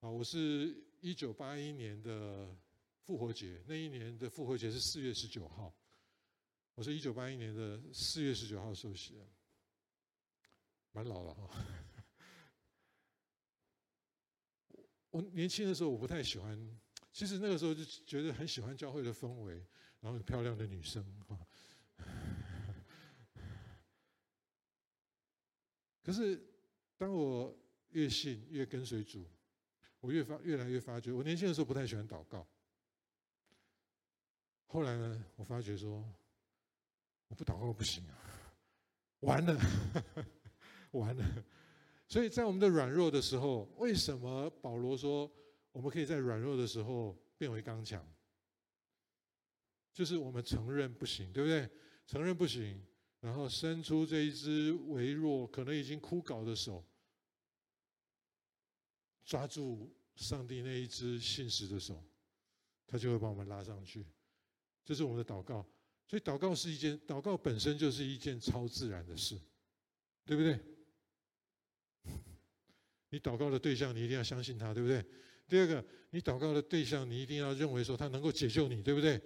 [0.00, 2.56] 啊，我是一九八一年的。
[3.02, 5.74] 复活节那一年的复活节是四月十九号，
[6.76, 9.26] 我是一九八一年的四月十九号受洗的，
[10.92, 11.50] 蛮老了哈。
[15.10, 16.80] 我年轻的时候我不太喜欢，
[17.12, 19.54] 其实那个时候就觉得很喜欢教会的氛围，
[19.98, 21.36] 然后很漂亮的女生哈。
[26.04, 26.40] 可是
[26.96, 27.58] 当我
[27.88, 29.28] 越信越跟随主，
[30.00, 32.46] 我越发越来越发觉，我年轻的时候不太喜欢祷告。
[34.66, 36.04] 后来呢，我发觉说，
[37.28, 38.14] 我不祷告不行啊，
[39.20, 39.60] 完了，
[40.92, 41.44] 完了。
[42.08, 45.30] 所以在我们的软弱的时候，为什么保罗说
[45.72, 48.04] 我们可以在软弱的时候变为刚强？
[49.92, 51.68] 就是我们承认不行，对不对？
[52.06, 52.80] 承认不行，
[53.20, 56.84] 然后伸出这一只微弱、可能已经枯槁的手，
[59.24, 62.02] 抓住上帝那一只信实的手，
[62.86, 64.04] 他就会把我们拉上去。
[64.84, 65.64] 这是我们的祷告，
[66.06, 69.38] 所以祷告是一件，祷告本身就是一件超自然的事，
[70.24, 70.58] 对不对？
[73.10, 75.04] 你祷告的对象，你一定要相信他，对不对？
[75.48, 79.20] 第二个，你祷告的对象，你一定要认为说他能够解救你，对不对？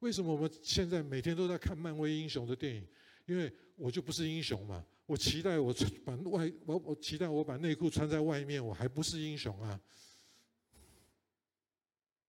[0.00, 2.86] 为什么我们现在每天都在看漫威英雄的电影？
[3.26, 5.74] 因为我就不是英雄嘛，我期待我
[6.06, 9.78] 把外我我期待我把内裤穿在外面，我还不是英雄啊？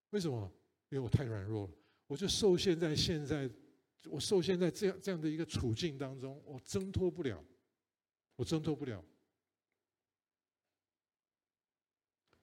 [0.10, 0.52] 为什么？
[0.90, 1.74] 因为我太软弱了。
[2.08, 3.50] 我就受限在现在，
[4.10, 7.42] 我受限在这样这样的一个处境当中，我挣脱不了，
[8.36, 9.02] 我挣脱不了。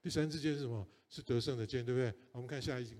[0.01, 0.89] 第三支箭是什么？
[1.11, 2.15] 是得胜的箭，对不对？
[2.33, 2.97] 我们看下一。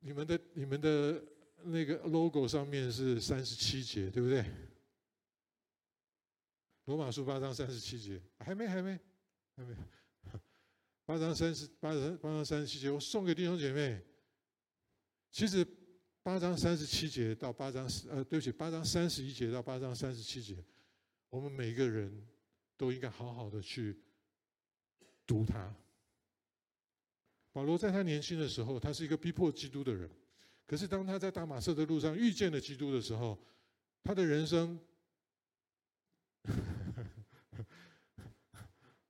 [0.00, 1.24] 你们的你们的
[1.64, 4.44] 那个 logo 上面是三十七节，对不对？
[6.86, 8.98] 罗马书八章三十七节，还没，还没，
[9.56, 9.76] 还没。
[11.04, 14.00] 八章三十八章八章三十七节，我送给弟兄姐妹。
[15.30, 15.66] 其实
[16.22, 20.64] 八章三十七节到八章呃，对不起，八章三十一节到八章三十七节，
[21.30, 22.26] 我们每个人
[22.76, 24.00] 都应该好好的去
[25.26, 25.74] 读它。
[27.52, 30.10] 保罗在他年轻的时候，他是一个逼迫基督的人，
[30.66, 33.38] 可是当他在大马色的路上遇见了基督的时候，
[34.02, 34.78] 他的人生。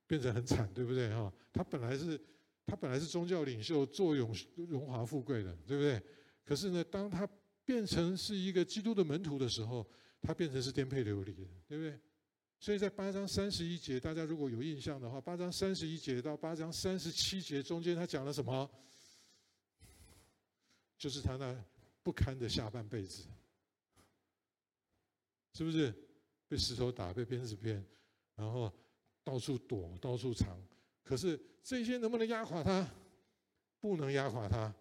[0.05, 1.09] 变成很惨，对不对？
[1.09, 2.19] 哈，他本来是，
[2.67, 4.31] 他本来是宗教领袖，坐拥
[4.69, 5.99] 荣华富贵的，对不对？
[6.45, 7.27] 可是呢，当他
[7.65, 9.83] 变成是一个基督的门徒的时候，
[10.21, 11.99] 他变成是颠沛流离的，对不对？
[12.59, 18.69] 所以在八章三十一节，大家如果有印象的话，八章三十一节到八章三十七节中间，他讲了什么？
[21.03, 21.53] 就是他那
[22.01, 23.23] 不堪的下半辈子，
[25.53, 25.93] 是不是？
[26.47, 27.85] 被石头打，被鞭子鞭，
[28.37, 28.71] 然后。
[29.25, 30.61] 到处躲，到处藏，
[31.01, 32.85] 可是这些能不能压垮他？
[33.79, 34.73] 不能压垮他。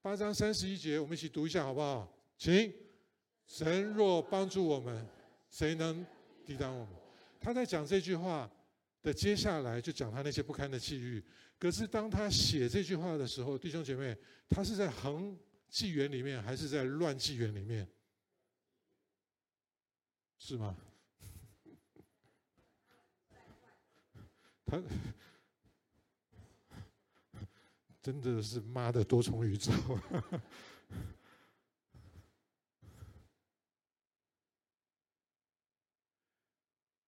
[0.00, 2.10] 八章三十一节，我们一起读一下好不好？
[2.38, 2.72] 请，
[3.46, 5.06] 神若帮助我们，
[5.50, 6.02] 谁能
[6.46, 6.94] 抵挡我们？
[7.38, 8.50] 他在讲这句话
[9.02, 11.22] 的接下来，就讲他那些不堪的际遇。
[11.58, 14.16] 可是当他写这句话的时候，弟兄姐妹，
[14.48, 15.38] 他是在横
[15.70, 17.88] 纪元里面，还是在乱纪元里面？
[20.38, 20.76] 是吗？
[24.66, 24.82] 他
[28.02, 29.72] 真的是妈的多重宇宙。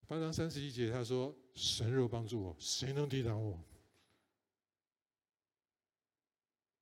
[0.06, 3.58] 八章三十一节，他说：“神若帮助我，谁能抵挡我？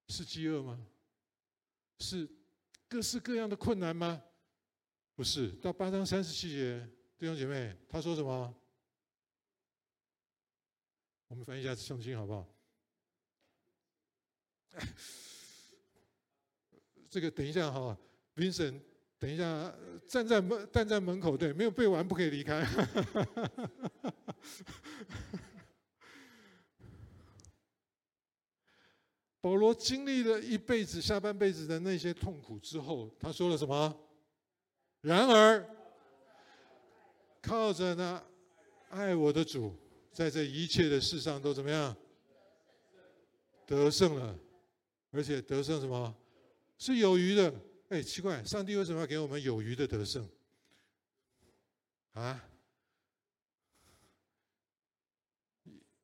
[0.09, 0.85] 是饥饿吗？
[2.01, 2.29] 是
[2.89, 4.23] 各式各样的困难吗？
[5.15, 8.55] 不是，到八章三十七节，弟兄姐妹，他说什么？
[11.29, 12.49] 我们翻译一下圣经好不好？
[17.11, 17.97] 这个等一下哈
[18.35, 18.81] ，Vincent，
[19.19, 19.75] 等一下
[20.09, 22.67] 站在门站在门口，对，没有背完不可以离开。
[29.41, 33.99] 保罗经历了一辈子下半辈子的那些痛苦之后，他说了什么？
[35.01, 35.67] 然而，
[37.41, 38.23] 靠着那
[38.91, 39.75] 爱我的主，
[40.13, 41.97] 在这一切的事上都怎么样？
[43.65, 44.39] 得胜了，
[45.11, 46.15] 而且得胜什么？
[46.77, 47.55] 是有余的。
[47.89, 50.29] 哎，奇怪，上帝为什么要给我们有余的得胜？
[52.13, 52.45] 啊？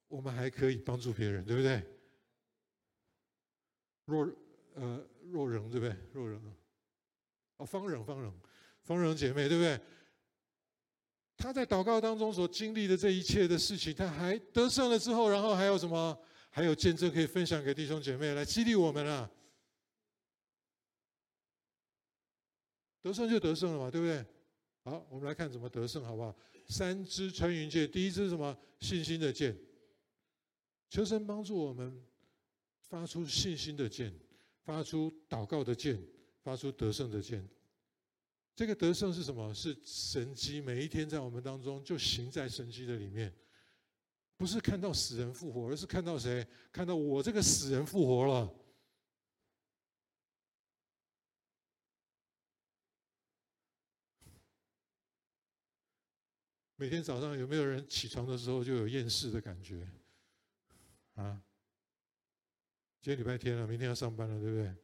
[0.08, 1.82] 我们还可以帮助别人，对不对？
[4.06, 4.28] 若
[4.74, 5.94] 呃若人对不对？
[6.12, 6.40] 若人
[7.58, 8.32] 哦，方人方人
[8.82, 9.78] 方人姐妹对不对？
[11.36, 16.18] 他在祷告当中所经历的这一切的事情，他还得胜了之后，然后还有什么？
[16.50, 19.30] 还有见证可以分享给弟兄姐妹来激励我们啊！
[23.02, 24.24] 得胜就得胜了嘛，对不对？
[24.82, 26.34] 好，我们来看怎么得胜，好不好？
[26.68, 28.56] 三支穿云箭，第一支是什么？
[28.80, 29.54] 信心的箭。
[30.88, 32.02] 求神帮助我们。
[32.88, 34.12] 发出信心的箭，
[34.62, 36.00] 发出祷告的箭，
[36.42, 37.48] 发出得胜的箭。
[38.54, 39.52] 这个得胜是什么？
[39.52, 43.34] 是神迹，每一天在我们当中就行在神迹的里面，
[44.36, 46.46] 不是看到死人复活，而是看到谁？
[46.72, 48.54] 看到我这个死人复活了。
[56.78, 59.88] 每天早上有没有人起床的时候就有厌世的感觉？
[61.14, 61.42] 啊？
[63.06, 64.74] 今天礼拜天了，明天要上班了，对不对？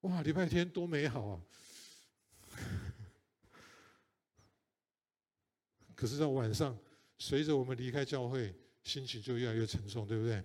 [0.00, 1.42] 哇，礼拜天多美好啊！
[5.94, 6.78] 可是到晚上，
[7.18, 10.42] 随着我们离开教会，心情就越来越沉重，对不对？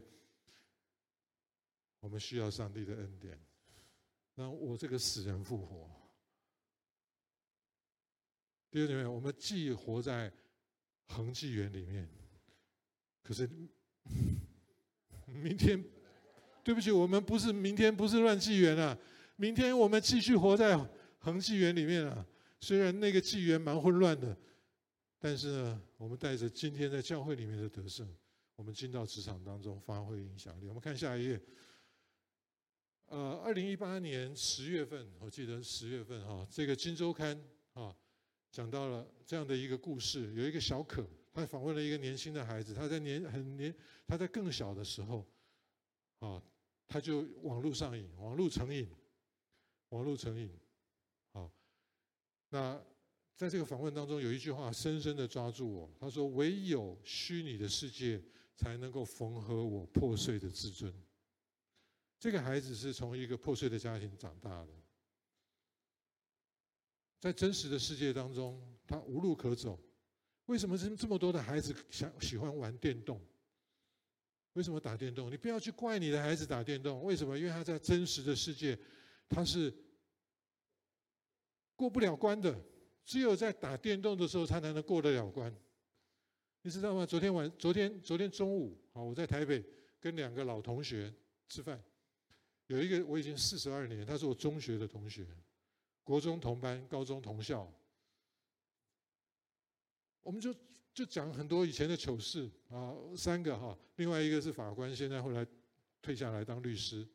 [2.02, 3.42] 我们需要上帝的恩典，
[4.36, 5.90] 让我这个死人复活。
[8.70, 10.34] 弟兄姐妹，我们既活在
[11.08, 12.10] 恒纪元里面，
[13.24, 13.50] 可是。
[15.34, 15.84] 明天，
[16.64, 18.98] 对不起，我们不是明天不是乱纪元啊，
[19.36, 20.78] 明天我们继续活在
[21.20, 22.26] 恒纪元里面啊。
[22.60, 24.38] 虽然那个纪元蛮混乱的，
[25.20, 28.08] 但是呢，我们带着今天在教会里面的得胜，
[28.56, 30.68] 我们进到职场当中发挥影响力。
[30.68, 31.42] 我们看下一页。
[33.08, 37.36] 呃，二零一八年十月份，我记得十月份哈，这个《金周刊》
[37.82, 37.94] 啊，
[38.52, 41.06] 讲到了这样的一个故事，有一个小可。
[41.34, 43.74] 他访问了一个年轻的孩子，他在年很年，
[44.06, 45.26] 他在更小的时候，
[46.20, 46.44] 啊，
[46.88, 48.90] 他就网络上瘾，网络成瘾，
[49.90, 50.52] 网络成瘾，
[51.32, 51.50] 好，
[52.50, 52.84] 那
[53.36, 58.22] 在这个访问当中有一句话深深的抓住我，他说：“唯有虚拟的世界
[58.56, 60.94] 才能够缝合我破碎的自尊。”
[62.20, 64.70] 这个孩子是从一个破碎的家庭长大的，
[67.20, 69.80] 在真实的世界当中，他无路可走。
[70.46, 73.22] 为什么这这么多的孩子想喜欢玩电动？
[74.54, 75.32] 为什么打电动？
[75.32, 77.02] 你不要去怪你的孩子打电动。
[77.04, 77.38] 为什么？
[77.38, 78.78] 因为他在真实的世界，
[79.30, 79.74] 他是
[81.76, 82.60] 过不了关的。
[83.06, 85.54] 只有在打电动的时候，他才能过得了关。
[86.64, 87.06] 你知道吗？
[87.06, 89.64] 昨天晚，昨天昨天中午，啊，我在台北
[90.00, 91.14] 跟两个老同学
[91.48, 91.82] 吃饭，
[92.68, 95.26] 有一个我已经四十二年，他是我中学的同学，
[96.04, 97.72] 国中同班，高中同校。
[100.24, 100.54] 我们就
[100.94, 105.46] 就讲很多以前的糗事啊，三个哈，另外一个是法官，现在后来
[106.02, 107.08] 退下来当律师。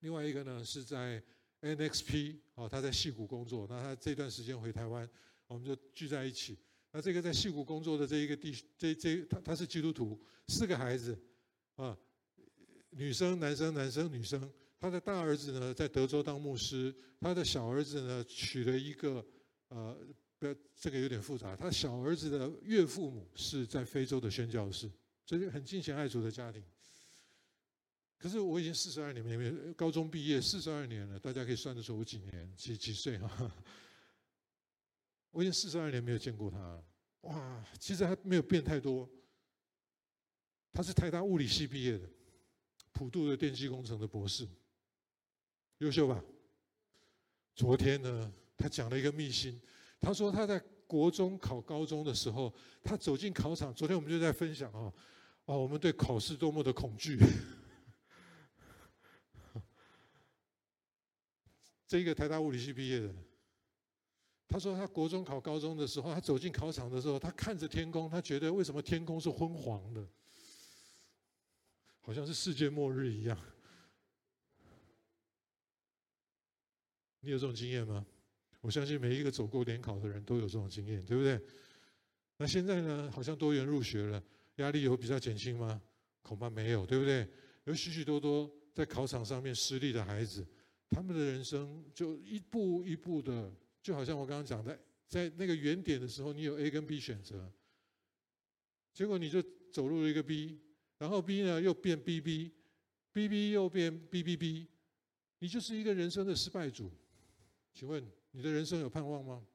[0.00, 1.22] 另外一个呢是在
[1.60, 5.08] NXP 啊，他在戏谷工作，那他这段时间回台湾，
[5.46, 6.58] 我们就聚在一起。
[6.90, 10.18] 那这个在戏谷工作的这一个弟，这这他他是基督徒，
[10.48, 11.18] 四个孩子
[11.76, 11.96] 啊，
[12.90, 14.50] 女生、男生、男生、女生。
[14.78, 19.26] 他的大儿子呢在德州当牧师，他的小儿子呢娶了一个
[19.68, 19.98] 呃。
[20.38, 21.54] 不要这个有点复杂。
[21.56, 24.90] 他小儿子的岳父母是在非洲的宣教士，
[25.24, 26.62] 所以很敬虔爱主的家庭。
[28.18, 33.54] 可是我已经四十二年没有高中毕业，四十二年了，大家可以算得出我几年几几岁哈？
[35.30, 36.82] 我已经四十二年没有见过他，
[37.22, 39.08] 哇，其实还没有变太多。
[40.72, 42.08] 他是台大物理系毕业的，
[42.92, 44.48] 普渡的电机工程的博士，
[45.78, 46.24] 优秀吧？
[47.54, 49.60] 昨天呢，他讲了一个秘辛。
[50.04, 52.52] 他说他在国中考高中的时候，
[52.82, 53.72] 他走进考场。
[53.72, 54.92] 昨天我们就在分享啊，
[55.46, 57.18] 哦，我们对考试多么的恐惧。
[61.88, 63.14] 这一个台大物理系毕业的，
[64.46, 70.06] 他说他国中考高中的时候，他走进考场的时候，他看着天空，他觉得为什么天空是昏黄的，
[72.02, 73.38] 好像是世界末日一样。
[77.20, 78.04] 你有这种经验吗？
[78.64, 81.38] 我相信每一个走过联考的人都有这种经验，对不对？
[82.38, 83.10] 那现在呢？
[83.12, 84.24] 好像多元入学了，
[84.56, 85.78] 压力有比较减轻吗？
[86.22, 87.28] 恐怕没有，对不对？
[87.64, 90.46] 有许许多多在考场上面失利的孩子，
[90.88, 93.52] 他们的人生就一步一步的。
[93.82, 97.52] 就好像我刚刚讲的，在那个原点的时候，你有 A 跟 B 选择，
[98.94, 100.58] 结果你就走入了一个 B，
[100.96, 104.66] 然后 B 呢又变 BB，BB 又变 BBB，
[105.40, 106.90] 你就是一个人生的失败组。
[107.74, 108.02] 请问
[108.34, 109.46] 你的人生有盼望吗？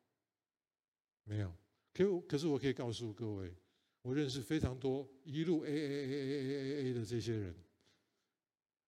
[1.25, 1.53] 没有。
[1.93, 3.53] 可可是我可以告诉各位，
[4.01, 7.53] 我认识非常多一路 A A A A A A A 的这些人，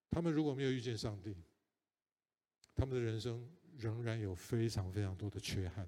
[0.10, 1.36] 他们如果没有遇见上帝，
[2.74, 3.48] 他们的人生。
[3.78, 5.88] 仍然有非常非常多的缺憾。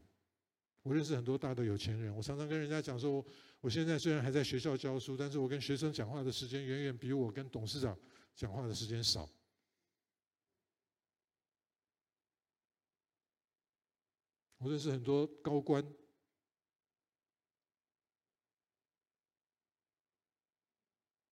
[0.81, 3.23] 我认识很多大的有钱人，我常常跟人家讲说，
[3.59, 7.95] 我现在虽然还在学校教书，但是我跟学生讲话的时间远远比我跟董事长
[8.35, 9.29] 讲话的时间少。
[14.63, 15.83] 我认识很多高官，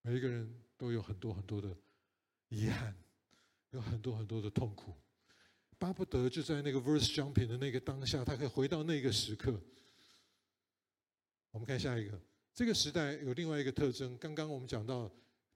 [0.02, 1.74] 每一个人都有很多很多的
[2.50, 2.94] 遗憾，
[3.70, 4.94] 有很多很多的痛苦。
[5.78, 9.58] 巴不得就在那个 verse jumping 的那个当下，他可以回到那个时刻。
[11.52, 12.22] 我们看下一个，
[12.54, 14.18] 这个时代有另外一个特征。
[14.18, 15.10] 刚刚我们讲到，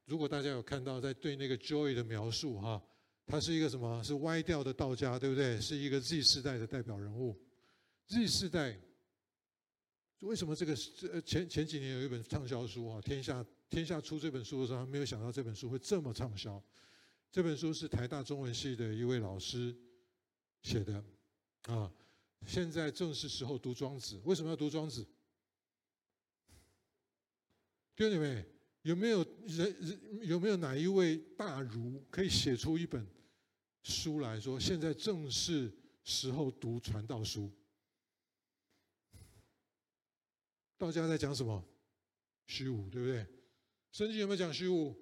[0.06, 2.82] 如果大家有看到在对那个 Joy 的描述哈，
[3.26, 4.02] 他是一个什么？
[4.02, 5.60] 是歪掉的道家，对不对？
[5.60, 7.38] 是一个 Z 世代的代表人物。
[8.08, 8.80] Z 世代
[10.20, 13.02] 为什么这个这前前几年有一本畅销书啊？
[13.02, 16.64] 天下天下出这本书的时候，他没有想到这本书会这么畅销。
[17.32, 19.76] 这本书是台大中文系的一位老师。
[20.64, 21.04] 写的
[21.68, 21.94] 啊，
[22.48, 24.20] 现在正是时候读庄子。
[24.26, 25.06] 为什么要读庄子？
[27.96, 28.44] 兄弟们，
[28.82, 33.06] 有没有人人有没有哪一位大儒可以写出一本
[33.84, 35.72] 书来说，现在正是
[36.04, 37.52] 时候读传道书？
[40.78, 41.64] 道家在讲什么？
[42.48, 43.26] 虚无，对不对？
[43.92, 44.96] 圣经有没有讲虚无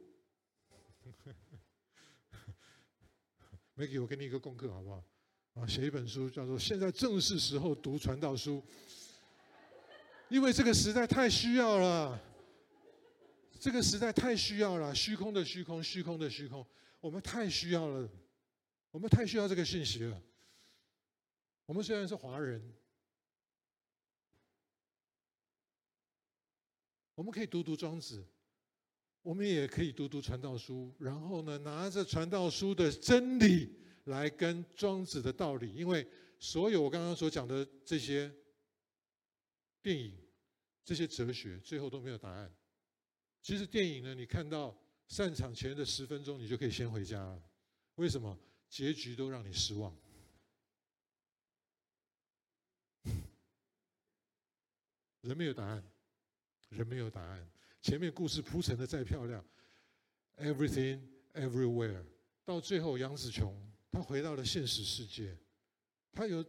[3.76, 5.04] ？Maggie，我给你一个功课，好不好？
[5.56, 8.62] 啊，写一本书叫做《现在正是时候读传道书》，
[10.30, 12.20] 因为这个时代太需要了，
[13.60, 16.66] 这个时代太需要了，虚空的虚空，虚空的虚空，
[17.00, 18.10] 我们太需要了，
[18.92, 20.22] 我们太需要这个信息了。
[21.66, 22.62] 我们虽然是华人，
[27.16, 28.26] 我们可以读读庄子，
[29.22, 33.80] 我们也可以读读传道书，然后呢，拿着传道书的真理。
[34.08, 36.06] 来跟庄子的道理，因为
[36.38, 38.30] 所有我刚刚所讲的这些
[39.82, 40.14] 电影、
[40.84, 42.54] 这些哲学，最后都没有答案。
[43.42, 47.42] 其实电影呢，你看到散场前的十分钟，你就可以先回家了。
[47.96, 48.38] 为什么？
[48.68, 49.98] 结局都让你失望。
[55.22, 55.82] 人没有答案，
[56.74, 57.50] 人没有答案。
[57.82, 59.44] 前面故事铺陈的再漂亮
[60.38, 61.00] ，everything
[61.34, 62.04] everywhere，
[62.46, 63.56] 到最后杨紫琼。
[63.92, 65.38] 他回到了现实世界，
[66.12, 66.44] 他有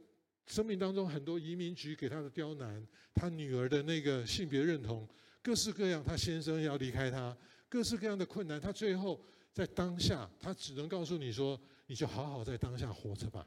[0.47, 5.07] 生命当中很多移民局给他的刁难，他女儿的那个性别认同，
[5.43, 7.37] 各式各样，他先生要离开他，
[7.69, 9.23] 各式各样的困难，他最后
[9.53, 13.47] 在当下，他只能告诉你说，你就好好在当下活着吧。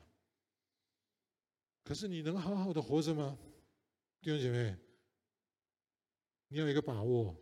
[1.84, 3.36] 可是你能好好的活着吗？
[4.22, 4.76] 弟兄姐妹，
[6.48, 7.36] 你有一个把握，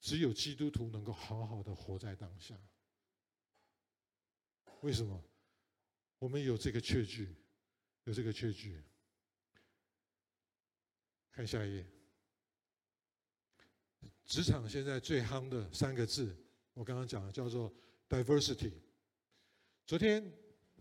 [0.00, 2.58] 只有基督徒能够好好的活在当下。
[4.80, 5.22] 为什么？
[6.18, 7.34] 我们有这个确据，
[8.04, 8.82] 有这个确据。
[11.30, 11.86] 看下一页。
[14.24, 16.36] 职场现在最夯的三个字，
[16.74, 17.72] 我刚刚讲的叫做
[18.08, 18.72] diversity。
[19.86, 20.32] 昨天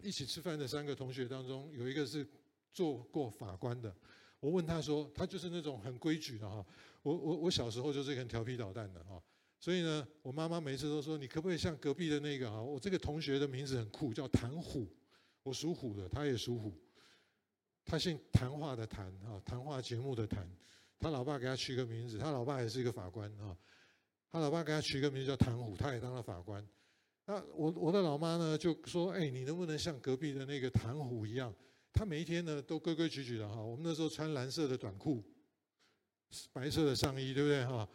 [0.01, 2.27] 一起吃饭的三个同学当中，有一个是
[2.71, 3.95] 做过法官的。
[4.39, 6.65] 我问他说，他就是那种很规矩的哈。
[7.01, 9.21] 我我我小时候就是很调皮捣蛋的哈。
[9.59, 12.61] 所以呢，我妈妈每次都说，你可不可以像隔壁的那个哈？
[12.61, 14.87] 我这个同学的名字很酷，叫谭虎。
[15.43, 16.73] 我属虎的，他也属虎。
[17.85, 20.49] 他姓谈话的谈啊，谈话节目的谈。
[20.99, 23.57] 他老爸给他取个名字，他老爸也是一个法官啊。
[24.31, 26.65] 他老爸给他取个名字叫谭虎，他也当了法官。
[27.25, 31.53] 那我我的老妈呢就说：“哎，你能不能像隔壁的那个谭虎一样？
[31.91, 33.61] 他每一天呢都规规矩矩的哈。
[33.61, 35.23] 我们那时候穿蓝色的短裤，
[36.53, 37.87] 白色的上衣，对不对哈？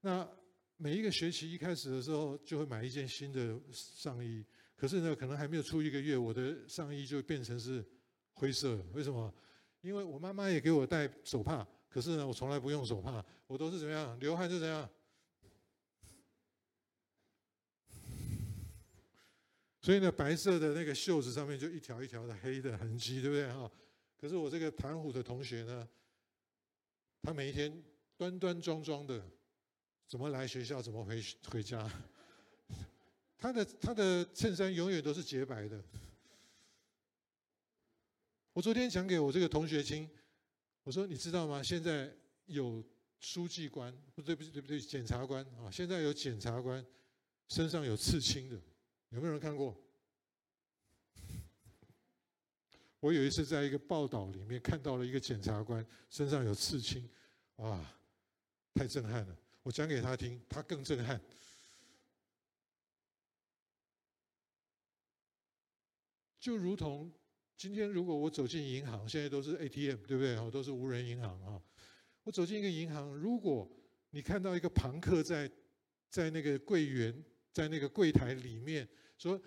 [0.00, 0.28] 那
[0.76, 4.44] 每一个学期一开始的时候就会买一件新的上衣。”
[4.76, 7.82] 可是呢，可能还没有出一个月，我的上衣就变成是
[8.34, 8.76] 灰色。
[8.92, 9.32] 为什么？
[9.80, 14.18] 因为我妈妈也给我戴手帕，可是呢，我从来不用手帕，我都是怎么样？
[14.20, 14.86] 流汗就怎样。
[19.80, 23.70] 所以呢，白色的那个袖子上面就一条一条的黑的痕迹，对不对哈？
[24.20, 25.88] 可是我这个潭虎的同学呢，
[27.26, 27.82] 他每一天
[28.16, 29.20] 端端庄庄的，
[30.06, 31.20] 怎么来学校，怎么回
[31.50, 31.90] 回家。
[33.36, 35.82] 他的他的衬衫永远都是洁白的。
[38.52, 40.08] 我昨天讲给我这个同学听，
[40.84, 41.60] 我说你知道吗？
[41.60, 42.14] 现在
[42.44, 42.80] 有
[43.18, 46.86] 书记官，不对不对不对，检察官啊，现在有检察官
[47.48, 48.54] 身上有刺青的。
[49.08, 49.76] 有没有人看过？
[53.00, 57.08] 我有一次在一个报道里面看到了一个检察官身上有刺青，
[57.56, 57.84] 哇，
[58.74, 59.36] 太震撼了！
[59.62, 61.20] 我讲给他听，他更震撼。
[66.38, 67.12] 就如同
[67.56, 70.36] 今天，如果我走进银行，现在都是 ATM，对不对？
[70.36, 71.62] 哈，都是无人银行啊。
[72.22, 73.70] 我走进一个银行，如果
[74.10, 75.50] 你看到一个庞克在
[76.08, 77.24] 在那个柜员。
[77.56, 78.86] 在那个柜台里面
[79.16, 79.40] 说：“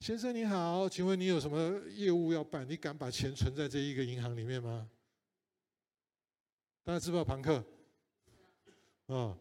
[0.00, 2.66] 先生你好，请问你有什么业务要办？
[2.68, 4.88] 你敢把钱存在这一个银行里面吗？”
[6.84, 7.56] 大家知不知道庞克？
[9.06, 9.38] 啊、哦，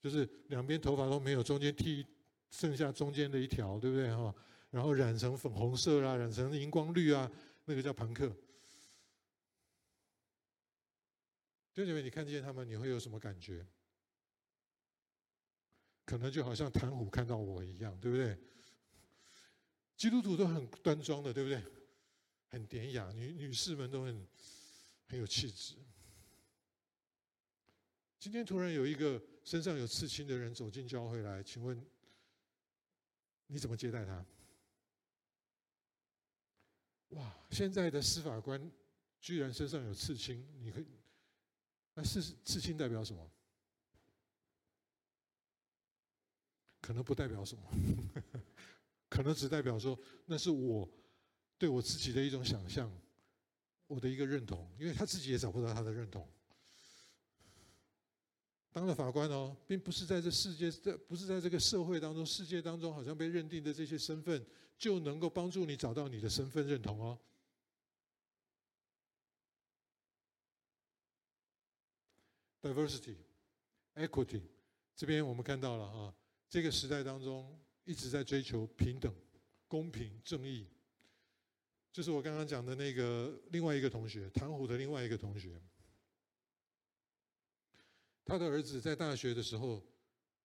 [0.00, 2.04] 就是两边头发都没有，中间剃
[2.50, 4.34] 剩下中间的一条，对不对哈？
[4.70, 7.30] 然后染成粉红色啦，染成荧光绿啊，
[7.66, 8.28] 那个叫庞克。
[11.74, 13.64] 弟兄姐妹，你看见他们，你会有什么感觉？
[16.04, 18.36] 可能就好像谭虎看到我一样，对不对？
[19.96, 21.62] 基督徒都很端庄的，对不对？
[22.48, 24.28] 很典雅，女女士们都很
[25.06, 25.74] 很有气质。
[28.18, 31.84] 今天突然有一个身上有刺青的人走进教会来，请问
[33.48, 34.24] 你怎么接待他？
[37.10, 37.36] 哇！
[37.50, 38.70] 现在的司法官
[39.20, 40.86] 居然身上有刺青，你可以？
[41.94, 43.30] 那刺刺青代表什么？
[46.80, 47.62] 可能不代表什么，
[49.14, 49.96] 可能只代表说
[50.26, 50.90] 那是我
[51.56, 52.90] 对我自己的一种想象，
[53.86, 56.28] 我的一个认同，因为他自己也找不到他的认同。
[58.72, 64.44] 当了法官哦，并不是在这世界，这不是在这个社会当中、世界当中，好像被认定的这些身份
[64.76, 67.16] 就能够帮助你找到你的身份认同哦。
[72.62, 73.14] Diversity,
[73.94, 74.42] equity，
[74.96, 76.12] 这边我们看到了啊。
[76.48, 79.14] 这个时代当中一直在追求平等、
[79.68, 80.66] 公平、正义，
[81.92, 85.60] 就是我刚刚讲的那个另外一个同学，唐虎的另外一个同学，
[88.24, 89.82] 他的儿子在大学的时候，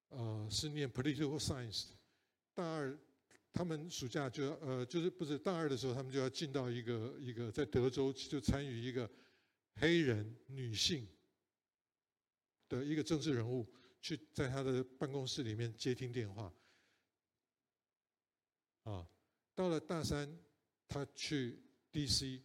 [0.09, 1.87] 呃，是念 political science，
[2.53, 2.97] 大二
[3.51, 9.09] 他们暑假就要呃，就是不是大二的时候，他们就要进到一个一个在德州就参与一个
[9.75, 11.07] 黑人女性
[12.67, 13.67] 的一个政治人物。
[14.01, 16.49] 去在他的办公室里面接听电话，
[18.83, 19.07] 啊，
[19.55, 20.29] 到了大三，
[20.87, 21.61] 他去
[21.91, 22.41] DC，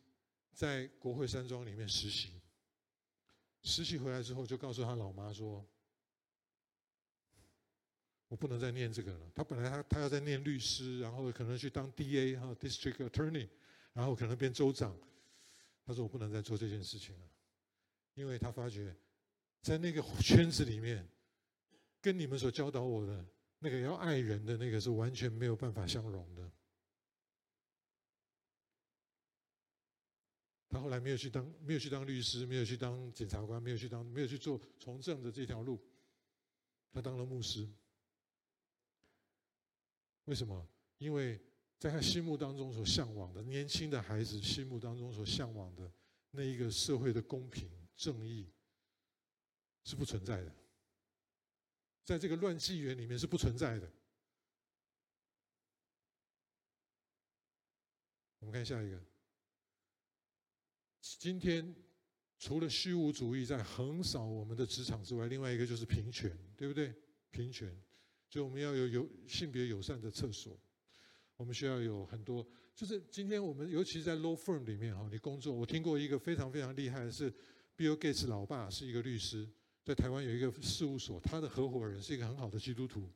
[0.52, 2.40] 在国会山庄里面实习。
[3.62, 5.66] 实习回来之后，就告诉他老妈说
[8.28, 13.48] ：“我不能再念这个了。”他本来他他要再念律师，然后可能去当 DA 哈 District Attorney，
[13.92, 14.94] 然后可能变州长。
[15.86, 17.28] 他说：“我不能再做这件事情了，
[18.14, 18.94] 因为他发觉，
[19.62, 21.08] 在那个圈子里面。”
[22.04, 23.24] 跟你们所教导我的
[23.64, 26.52] 那个要爱人的那个是完全没有办法相容的。
[30.68, 35.82] 他后来没有去当，没有去当律师，没有去当检察官，没有去当，没有去做从政的这条路。
[36.92, 37.66] 他当了牧师。
[40.26, 40.68] 为什么？
[40.98, 41.40] 因为
[41.78, 45.90] 在他心目当中所向往的年轻的孩子心目当中所向往的
[46.32, 48.52] 那一个社会的公平正义
[49.84, 50.54] 是不存在的。
[52.04, 53.90] 在这个乱纪元里面是不存在的。
[58.40, 59.00] 我们看下一个。
[61.00, 61.74] 今天
[62.38, 66.94] 除了虚无主义在横扫我们的职场之外，另外一个就是平权，对不对？
[67.30, 67.74] 平权，
[68.28, 70.60] 就我们要有有性别友善的厕所，
[71.36, 72.46] 我们需要有很多。
[72.74, 77.32] 就是今天我们尤其在 law firm 里面哈，你工作，我听过一个非常非常厉害的是
[77.76, 79.48] ，Bill Gates 老爸是一个律师。
[79.84, 83.12] 在台湾有一个事务所，他的合伙人是一个很好的基督徒。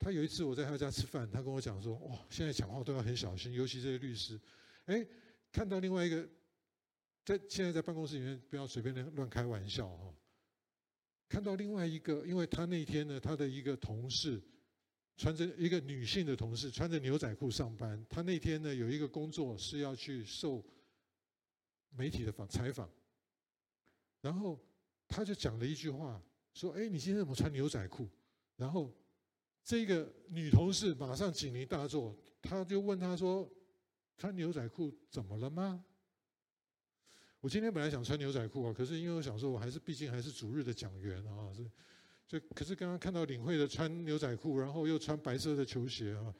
[0.00, 4.38] 他有一次我在他家吃饭，他跟我讲说：“哇，现在讲话都要很小心，尤其这些律师。”
[4.86, 5.06] 哎，
[5.52, 6.28] 看到另外一个，
[7.24, 10.12] 在现在在办公室里面不要随便乱开玩笑哈。
[11.28, 14.42] 看到另外一个，因为他那天呢，他的一个同事
[15.16, 20.62] 穿着一个女性的同事穿着牛仔裤上班，他那天呢有一个工作是要去受
[21.90, 22.90] 媒体的访采访，
[24.20, 24.60] 然后
[25.08, 26.20] 他就讲了一句话，
[26.54, 28.08] 说：“哎，你今天怎么穿牛仔裤？”
[28.56, 28.92] 然后
[29.62, 33.50] 这个女同事马上警铃大作，他就问他说
[34.16, 35.84] ：“穿牛仔裤怎么了吗？”
[37.40, 41.52] 我今天本来想穿牛仔裤啊，可是因为我想说，我还是毕竟还是主日的讲员啊，
[42.26, 46.34] 就可是刚刚看到领会的穿牛仔裤，然后又穿白色的球鞋啊。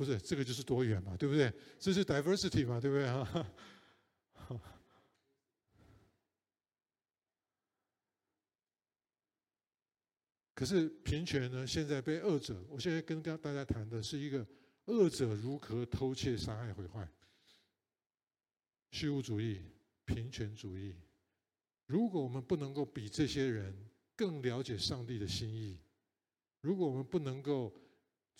[0.00, 1.52] 不是，这个就是多元嘛，对不对？
[1.78, 3.52] 这是 diversity 嘛，对不对啊？
[10.54, 11.66] 可是平权呢？
[11.66, 14.46] 现在被恶者，我现在跟大家谈的是一个
[14.86, 17.06] 恶者如何偷窃、杀害、毁坏。
[18.92, 19.60] 虚无主义、
[20.06, 20.96] 平权主义。
[21.84, 25.78] 如果我们不能够比这些人更了解上帝的心意，
[26.62, 27.70] 如果我们不能够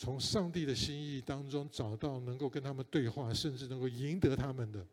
[0.00, 4.88] 从上帝的心意当中找到能够跟他们对话，甚至能够赢得他们的。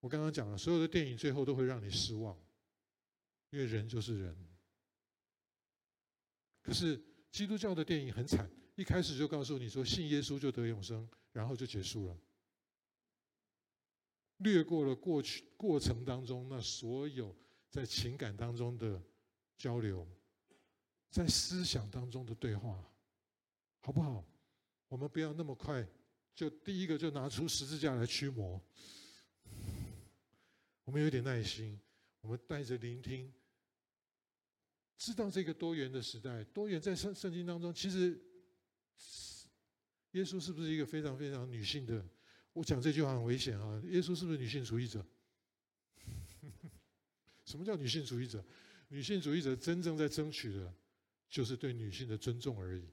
[0.00, 2.38] 我刚刚讲了，所有的电影最后都会让你失望，
[3.48, 4.36] 因为人就是人。
[6.60, 7.02] 可是
[7.32, 12.18] 基督教的电影很惨，一开始就告诉你说信耶稣就得永生，然后就结束了，
[14.36, 17.34] 略过了过去过程当中那所有
[17.70, 19.02] 在情感当中的
[19.56, 20.06] 交流，
[21.08, 22.86] 在思想当中的对话。
[23.80, 24.24] 好不好？
[24.88, 25.86] 我们不要那么快，
[26.34, 28.60] 就第一个就拿出十字架来驱魔。
[30.84, 31.80] 我们有点耐心，
[32.20, 33.32] 我们带着聆听，
[34.98, 38.20] 知道这个多元的时代，多元在圣圣经当中，其实
[40.12, 42.04] 耶稣是不是一个非常非常女性的？
[42.52, 43.80] 我讲这句话很危险啊！
[43.86, 45.06] 耶稣是不是女性主义者？
[47.46, 48.44] 什么叫女性主义者？
[48.88, 50.74] 女性主义者真正在争取的，
[51.28, 52.84] 就是对女性的尊重而已。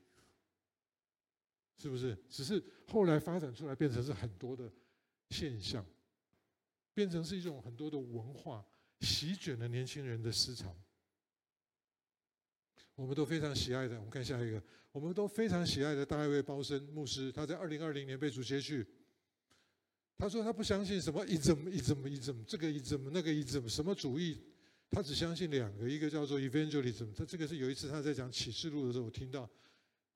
[1.78, 2.18] 是不是？
[2.28, 4.72] 只是后来发展出来，变成是很多的
[5.30, 5.86] 现象，
[6.94, 8.66] 变成是一种很多的文化
[9.02, 10.76] 席卷了年轻人的思潮。
[12.96, 14.62] 我们都非常喜爱的，我们看下一个，
[14.92, 18.84] 我们都非常喜爱的大卫鲍森牧师，他在二零二零年被主接去。
[20.18, 24.42] 他说他不相信什么一怎么一怎么一怎么这个一怎么那个一怎么什么主义，
[24.90, 27.14] 他只相信两个，一个叫做 evangelism。
[27.14, 29.48] 他这个是有一次他在讲启示录的时候，我听到。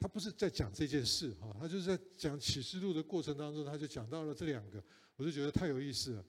[0.02, 4.84] 他不是在讲这件事哈，他就是在讲启示录的过程当中，他就讲到了这两个，
[5.16, 6.26] 我就觉得太有意思了。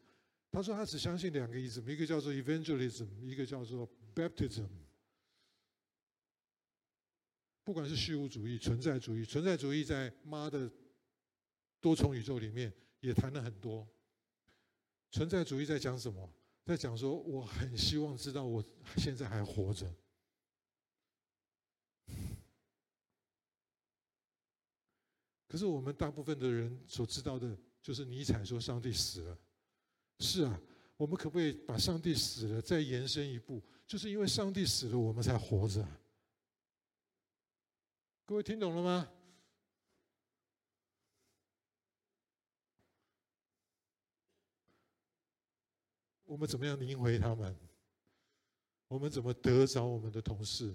[0.50, 4.68] 他说他只相信两个意思，一个叫做 evangelism，一个叫做 baptism。
[7.64, 10.70] 不管是虚无主义、存在主义，存在主义在妈的
[11.80, 12.70] 多重宇宙里面
[13.00, 13.88] 也谈了很多。
[15.10, 16.30] 存在主义在讲什么？
[16.66, 18.62] 在讲说我很希望知道我
[18.98, 19.90] 现在还活着。
[25.52, 29.38] 可是我们大部分的人所知道的，就是尼采说上帝死了。
[30.18, 30.60] 是啊，
[30.96, 33.62] 我们可不可以把上帝死了再延伸一步？
[33.86, 35.86] 就是因为上帝死了，我们才活着。
[38.24, 39.06] 各位听懂了吗？
[46.24, 47.54] 我们怎么样赢回他们？
[48.88, 50.74] 我们怎么得着我们的同事，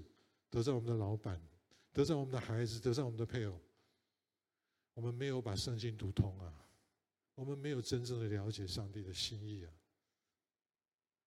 [0.52, 1.42] 得着我们的老板，
[1.92, 3.60] 得着我们的孩子，得着我们的配偶？
[4.98, 6.52] 我们没有把圣经读通啊，
[7.36, 9.72] 我们没有真正的了解上帝的心意啊。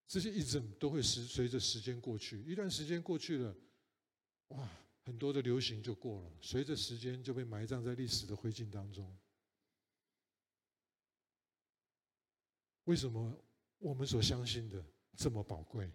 [0.09, 3.57] 这些一直都会随随着时间过去，一段时间过去了，
[4.49, 4.69] 哇，
[5.05, 9.17] 很多的流行就过了，随着时间就被埋葬在历史的灰烬当中。
[12.87, 13.33] 为什么
[13.79, 14.85] 我们所相信的
[15.17, 15.89] 这么宝贵？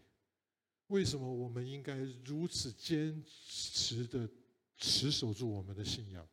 [0.88, 4.30] 为什么我们应该如此坚持的
[4.78, 6.26] 持守住我们的信仰？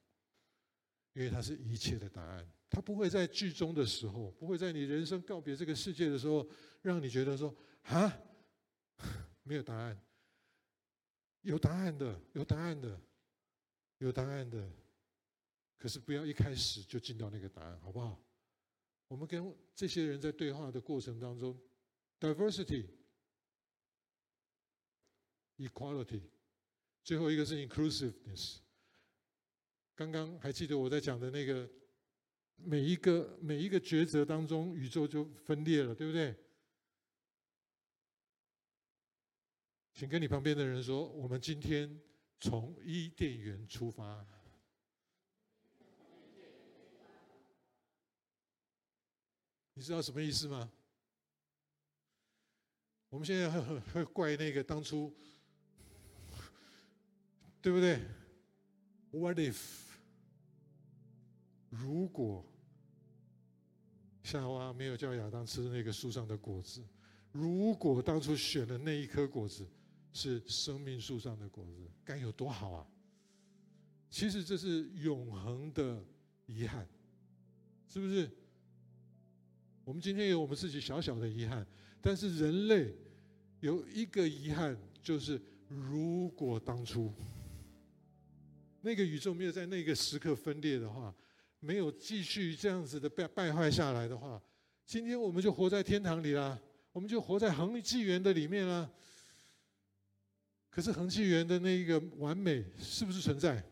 [1.14, 6.48] 因为它是一切的答案，它不会在剧终的时候，不会在你人生告别这个世界的时候，
[6.80, 8.18] 让你觉得说啊，
[9.42, 10.00] 没有答案。
[11.42, 13.00] 有答案的，有答案的，
[13.98, 14.72] 有答案的。
[15.76, 18.22] 可是不要一开始就进到那个答案，好不好？
[19.08, 21.60] 我们跟这些人在对话的过程当中
[22.18, 22.86] ，diversity、
[25.58, 26.22] equality，
[27.02, 28.61] 最后一个是 inclusiveness。
[29.95, 31.68] 刚刚还记得我在讲的那个，
[32.57, 36.34] 每一个每一个抉择当中，宇宙就分裂了，对不对？
[39.95, 42.01] 请跟你旁边的人说，我们今天
[42.40, 44.26] 从伊甸园出发。
[49.74, 50.70] 你知道什么意思吗？
[53.09, 55.14] 我们现在会会怪那个当初，
[57.61, 58.01] 对不对
[59.12, 59.56] ？What if？
[61.70, 62.44] 如果
[64.22, 66.82] 夏娃没有叫亚当吃那个树上的果子，
[67.30, 69.66] 如果当初选的那一颗果子
[70.12, 72.86] 是生命树上的果子，该有多好啊！
[74.10, 76.04] 其实这是永恒的
[76.46, 76.86] 遗憾，
[77.88, 78.30] 是不是？
[79.84, 81.66] 我们今天有我们自己小小的遗憾，
[82.00, 82.94] 但是人类
[83.60, 87.12] 有一个遗憾，就是如果当初
[88.83, 91.14] 那个宇宙没有在那个时刻分裂的话，
[91.61, 94.43] 没有继续这样子的败败坏下来的话，
[94.85, 96.61] 今天我们就活在天堂里啦，
[96.93, 98.91] 我们就活在恒纪元的里面啦。
[100.68, 103.62] 可是恒纪元的那一个完美是不是存在？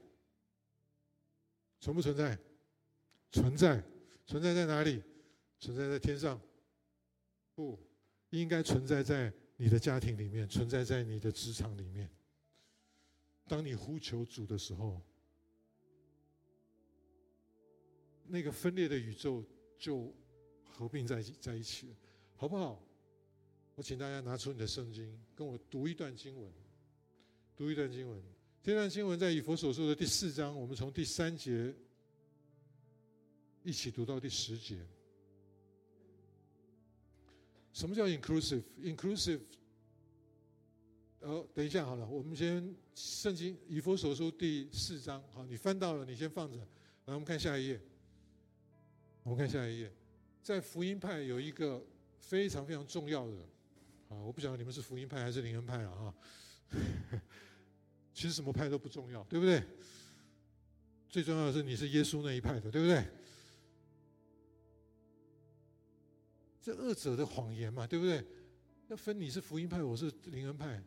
[1.80, 2.38] 存不存在？
[3.32, 3.82] 存在，
[4.26, 5.02] 存在在哪里？
[5.58, 6.40] 存在在天上，
[7.54, 7.78] 不
[8.30, 12.08] 应该存在在你的家庭里面，存在在你的职场里面。
[13.50, 15.02] 当你呼求主的时候，
[18.28, 19.44] 那个分裂的宇宙
[19.76, 20.14] 就
[20.62, 21.96] 合并在在一起了，
[22.36, 22.80] 好不好？
[23.74, 26.48] 我请大家拿出你的圣经，跟我读一段经文，
[27.56, 28.22] 读一段经文。
[28.62, 31.74] 这段经文在以弗所书的第四章，我们从第三节
[33.64, 34.86] 一起读到第十节。
[37.72, 39.40] 什么叫 inclusive？inclusive，
[41.20, 46.56] 哦，等一下好了，我们先圣经以弗所书第四章，好，你翻到了，你先放着，
[47.04, 47.80] 来，我们看下一页。
[49.22, 49.92] 我们看下一页，
[50.42, 51.84] 在福音派有一个
[52.18, 53.36] 非常非常重要的，
[54.08, 56.14] 啊，我不晓得你们是福音派还是灵恩派了啊。
[58.14, 59.62] 其实什么派都不重要，对不对？
[61.10, 63.04] 最重要的是你是耶稣那一派的，对不对？
[66.62, 68.24] 这二者的谎言嘛，对不对？
[68.88, 70.82] 要分你是福音派，我是灵恩派。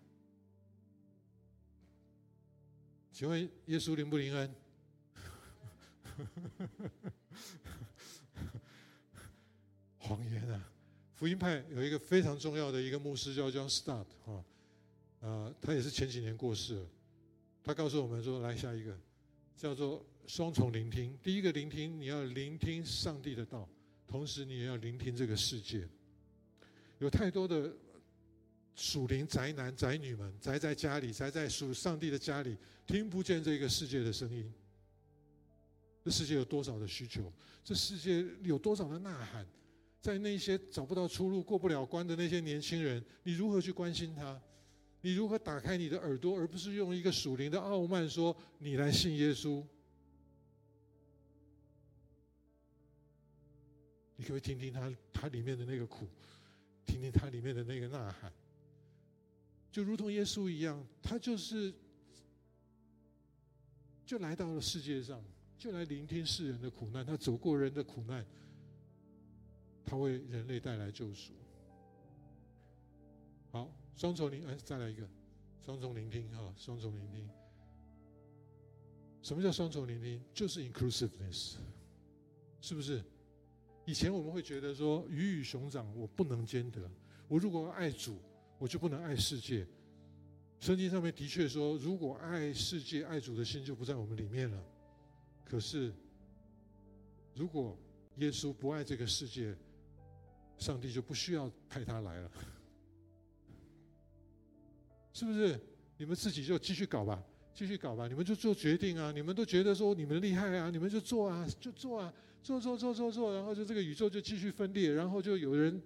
[3.13, 4.51] 请问耶稣灵不灵恩？
[9.99, 10.59] 谎言啊！
[11.13, 14.43] 福音派有一个非常重要的一个牧师叫 John Stott 哈，
[15.19, 16.87] 呃，他也是前几年过世了。
[17.63, 18.97] 他告诉我们说：“来下一个，
[19.55, 21.15] 叫做双重聆听。
[21.21, 23.69] 第一个聆听，你要聆听上帝的道。”
[24.09, 25.87] 同时，你也要聆听这个世界。
[26.97, 27.71] 有太多的
[28.75, 34.51] 属灵宅男宅女们宅在家里，宅在属上帝的家里，听不见这个世界的声音。
[36.03, 37.31] 这世界有多少的需求？
[37.63, 39.47] 这世界有多少的呐喊？
[40.01, 44.41] 在那些找不到出路、过不了关的那些年轻人，你如何去关心他？
[44.99, 49.63] 你如何打开你的耳朵，而不是用一个属灵的傲慢说：“你来信耶稣。”
[54.15, 56.07] 你可不可以听听他他里面的那个苦，
[56.85, 58.31] 听听他里面的那个呐喊，
[59.73, 61.73] 就如同耶稣一样，他就是
[64.05, 65.19] 就来到了世界上，
[65.57, 68.23] 就来聆听世人的苦难，他走过人的苦难，
[69.83, 71.33] 他为人类带来救赎。
[73.49, 75.09] 好，双重聆，哎，再来一个，
[75.65, 77.27] 双重聆听哈，双重聆听。
[79.23, 80.21] 什么叫双重聆听？
[80.35, 81.55] 就是 inclusiveness，
[82.61, 83.03] 是不是？
[83.85, 86.87] 以前我们会觉得说，鱼与熊掌我不能兼得。
[87.27, 88.19] 我如果爱主，
[88.57, 89.65] 我就不能爱世界。
[90.59, 94.63] 圣经上面的确说，如果爱世界、爱主的心就不在我们里面了。
[95.43, 95.93] 可是，
[97.35, 97.77] 如果
[98.17, 99.55] 耶稣不爱这个世界，
[100.57, 102.31] 上帝就不需要派他来了，
[105.13, 105.59] 是不是？
[105.97, 107.21] 你们自己就继续搞吧，
[107.53, 109.11] 继续搞吧，你们就做决定啊！
[109.11, 112.13] 你们都觉得说你们厉害啊，你们就做啊，就做啊。
[112.41, 115.81] 做做做做做，然后就这个宇宙就继续分裂，然后就有人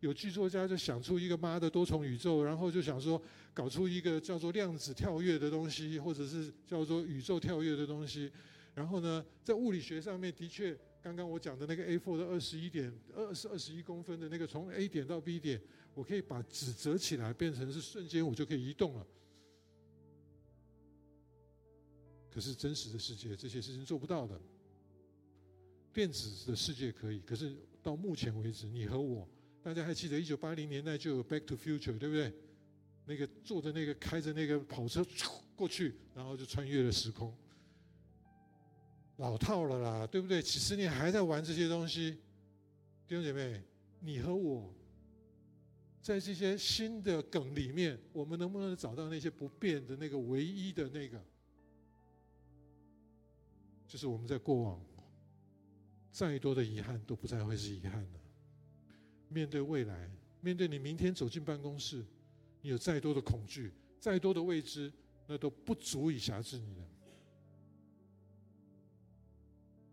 [0.00, 3.20] 有剧作家就想出一个妈的多重宇宙，然后就想说
[3.52, 8.30] 搞出一个叫做量子跳跃的东西，或者是叫做宇宙跳跃的东西。
[8.74, 15.60] 然后呢，在物理学上面的确，刚刚我讲的那个 A4 的二十一点二是二十一公分的那个从 A 点到 B 点，
[15.94, 19.06] 我可以把纸折起来变成是瞬间我就可以移动了。
[22.30, 24.40] 可是真实的世界这些事情做不到的。
[25.92, 29.28] 电子的世界可以，可是到目前为止，你和我，
[29.68, 32.32] 大家还记得一九八零年代就有《Back to Future》，对不对？
[33.04, 35.06] 那个坐着那个开着那个跑车
[35.54, 37.36] 过去，然后就穿越了时空，
[39.18, 40.40] 老套了啦，对不对？
[40.40, 42.12] 几十年还在玩这些东西，
[43.06, 43.62] 弟兄姐妹，
[44.00, 44.72] 你和我，
[46.00, 51.22] 在这些新的梗里面，我们能不能找到那些不变的那个唯一的那个？
[53.86, 54.82] 就是我们在过往。
[56.10, 58.27] 再多的遗憾都不再会是遗憾了。
[59.28, 60.10] 面对未来，
[60.40, 62.04] 面对你明天走进办公室，
[62.62, 64.92] 你有再多的恐惧，再多的未知，
[65.26, 66.80] 那都不足以辖制你的。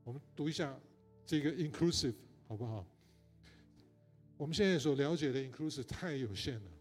[0.03, 0.79] 我们读一下
[1.25, 2.13] 这个 inclusive
[2.47, 2.85] 好不好？
[4.37, 6.71] 我们现在所了解的 inclusive 太有限了。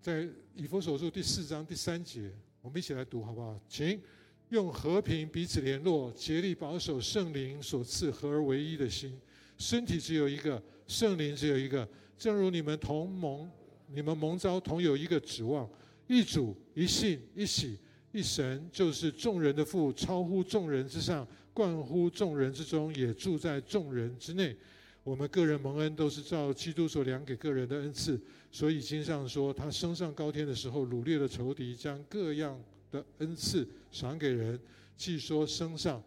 [0.00, 2.32] 在以弗所书第四章第三节，
[2.62, 3.60] 我们一起来读好不好？
[3.68, 4.00] 请
[4.48, 9.20] 用和平彼此联络，竭力保守圣灵所赐合而为一的心。
[9.60, 11.86] 身体只有一个，圣灵只有一个。
[12.16, 13.48] 正如你们同盟，
[13.88, 15.68] 你们蒙召同有一个指望，
[16.06, 17.78] 一主、一信、一喜、
[18.10, 24.56] 一神，就是众人的父，超乎众人之上，冠乎众人之中，也住在众人之内。
[25.02, 28.18] 我们个人蒙恩，都是照基督所量给个人的恩赐。
[28.50, 32.58] 所以经上说，他升上高天的时候，掳掠了仇敌，将各样
[32.90, 34.58] 的恩赐赏给人。
[34.96, 36.02] 既说升上，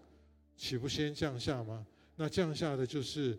[0.57, 1.85] 岂不先降下吗？
[2.15, 3.37] 那降下的就是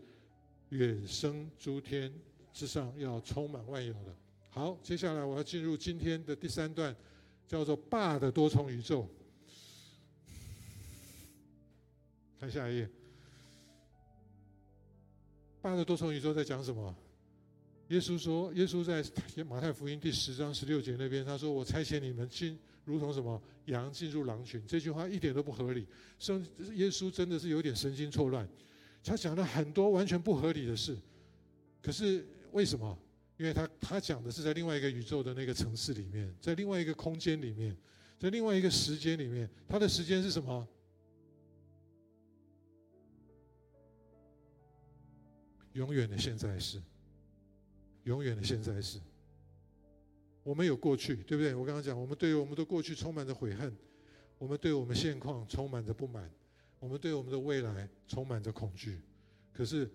[0.70, 2.12] 远升诸天
[2.53, 4.14] 之上，要充满万有的。
[4.51, 6.95] 好，接下来我要进入今天的第三段，
[7.47, 9.09] 叫做“霸的多重宇宙”。
[12.41, 12.89] 看下一页
[15.62, 16.95] ，“霸的多重宇宙”在讲什么？
[17.89, 19.05] 耶稣说：“耶稣在
[19.45, 25.87] 马太福音第十章十六节那边，他说：‘我差遣你们进，如同什么羊进入狼群。’这句话一点都不合理。
[26.18, 28.49] 圣耶稣真的是有点神经错乱，
[29.03, 30.97] 他讲了很多完全不合理的事。
[31.82, 32.99] 可是为什么？
[33.37, 37.76] 因为他他讲的是在另外一个宇宙的那个层次里面，在另外一个空间里面，
[38.18, 40.66] 在另外一个时间里面，他的时间是什么？
[45.72, 46.80] 永远的现在是。”
[48.05, 49.01] 永远的现在是，
[50.45, 51.55] 我们有过去，对不对？
[51.55, 53.74] 我刚刚讲，我们对于我们的过去充满着悔恨，
[54.38, 56.30] 我们对我们现况充满着不满，
[56.78, 59.01] 我们对我们的未来充满着恐惧。
[59.53, 59.90] 可是，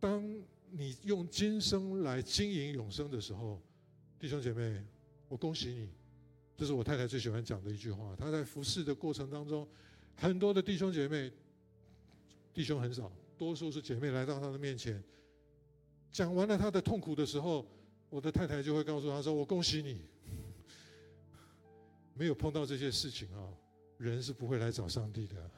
[0.00, 0.22] 当
[0.70, 3.62] 你用今生来经营永生的时候，
[4.18, 4.84] 弟兄姐妹，
[5.28, 5.88] 我恭喜你，
[6.56, 8.16] 这是我太太最喜欢讲的一句话。
[8.16, 9.68] 她在服侍的过程当中，
[10.16, 11.30] 很多的弟兄姐妹，
[12.52, 15.00] 弟兄很少，多数是姐妹来到她的面前。
[16.10, 17.64] 讲完了她的痛苦的时候，
[18.12, 20.04] 我的太太就会告诉他说：“我恭喜你，
[22.12, 23.48] 没有碰到这些事情啊，
[23.96, 25.50] 人是不会来找上帝的。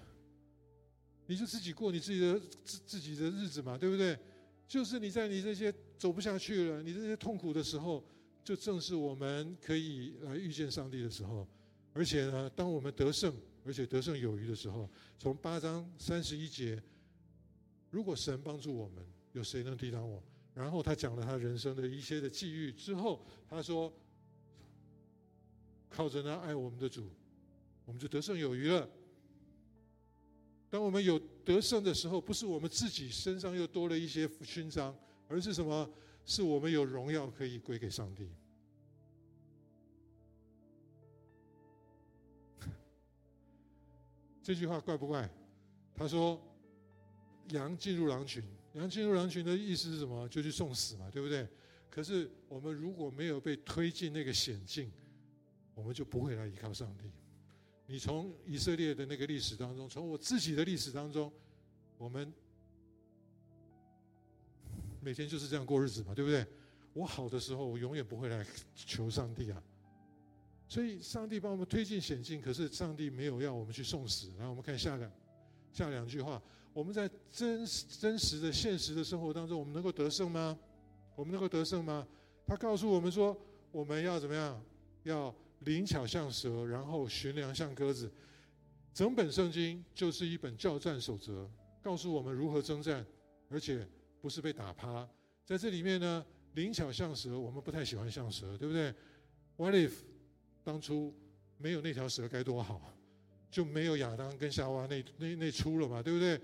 [1.26, 4.16] 你就自己过你自己的自自己的日子嘛，对不对？
[4.68, 8.04] 就是你在你这些走不下去了，你这些痛苦的时候，
[8.44, 11.48] 就正是我们可以来遇见上帝的时候。
[11.92, 13.34] 而且呢，当我们得胜，
[13.64, 14.88] 而且得胜有余的时候，
[15.18, 16.80] 从八章三十一节，
[17.90, 20.22] 如果神帮助我们，有谁能抵挡我？”
[20.54, 23.92] 然后他讲了他人生的一些的际遇之后，他说
[25.90, 27.10] ：“靠着那爱我们的主，
[27.84, 28.88] 我们就得胜有余了。
[30.70, 34.96] 当我们有得胜的时候，不是我们自己身上又多了一些勋章，
[35.28, 35.90] 而是什么？
[36.24, 38.30] 是我们有荣耀可以归给上帝。
[44.40, 45.28] ”这句话怪不怪？
[45.94, 46.40] 他说
[47.50, 48.40] ：“羊进入狼群。”
[48.74, 50.28] 羊进入狼群的意思是什么？
[50.28, 51.48] 就去送死嘛，对不对？
[51.88, 54.90] 可是我们如果没有被推进那个险境，
[55.74, 57.10] 我们就不会来依靠上帝。
[57.86, 61.32] 你从以色列的那个历史当中，从我自己的历史当中，
[61.96, 62.32] 我们
[65.00, 66.44] 每天就是这样过日子嘛，对不对？
[66.94, 68.44] 我好的时候，我永远不会来
[68.74, 69.62] 求上帝啊。
[70.66, 74.32] 所以上帝帮我们推进险境，可是上帝没有要我们去送死。
[74.36, 75.12] 然后我们看下两
[75.72, 76.42] 下两句话。
[76.74, 80.58] 我们在真实真实的现实的生活当中，我们能够得胜吗？
[81.14, 82.06] 我们能够得胜吗？
[82.44, 83.34] 他告诉我们说，
[83.70, 84.60] 我们要怎么样？
[85.04, 88.12] 要灵巧像蛇，然后悬梁像鸽子。
[88.92, 91.48] 整本圣经就是一本教战守则，
[91.80, 93.06] 告诉我们如何征战，
[93.48, 93.86] 而且
[94.20, 95.08] 不是被打趴。
[95.44, 98.92] 在这里面呢，灵巧像蛇，我们不太喜欢像蛇，对不对
[99.56, 99.92] ？What if
[100.64, 101.14] 当初
[101.56, 102.80] 没有那条蛇该多好，
[103.50, 106.40] 就没有亚当跟夏娃那那那出了嘛，对不对？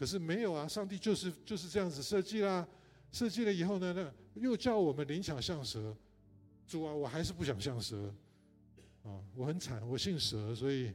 [0.00, 2.66] 可是没有啊，上帝就是就是这样子设计啦。
[3.12, 5.94] 设计了以后呢，那又叫我们灵巧像蛇。
[6.66, 8.10] 主啊，我还是不想像蛇。
[9.02, 10.88] 啊，我很惨，我姓蛇，所以，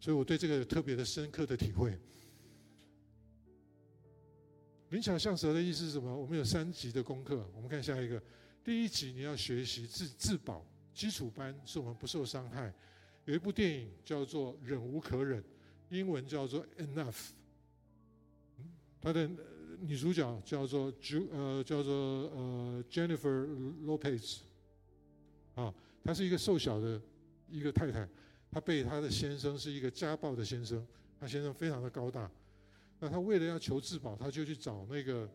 [0.00, 1.98] 所以我对这个有特别的深刻的体会。
[4.88, 6.16] 灵巧像蛇的意思是什么？
[6.16, 8.22] 我们有三级的功课，我们看下一个。
[8.64, 10.64] 第一级你要学习自自保，
[10.94, 12.72] 基础班是我们不受伤害。
[13.26, 15.42] 有一部电影叫做《忍无可忍》，
[15.90, 17.12] 英文叫做《Enough》。
[19.00, 19.28] 它的
[19.80, 23.46] 女主角叫做 Ju 呃叫做呃 Jennifer
[23.84, 24.38] Lopez。
[25.56, 25.74] 啊，
[26.04, 27.00] 她是一个瘦小的
[27.48, 28.08] 一个太太，
[28.50, 30.86] 她被她的先生是一个家暴的先生，
[31.18, 32.30] 她先生非常的高大。
[33.00, 35.28] 那她为了要求自保，她就去找那个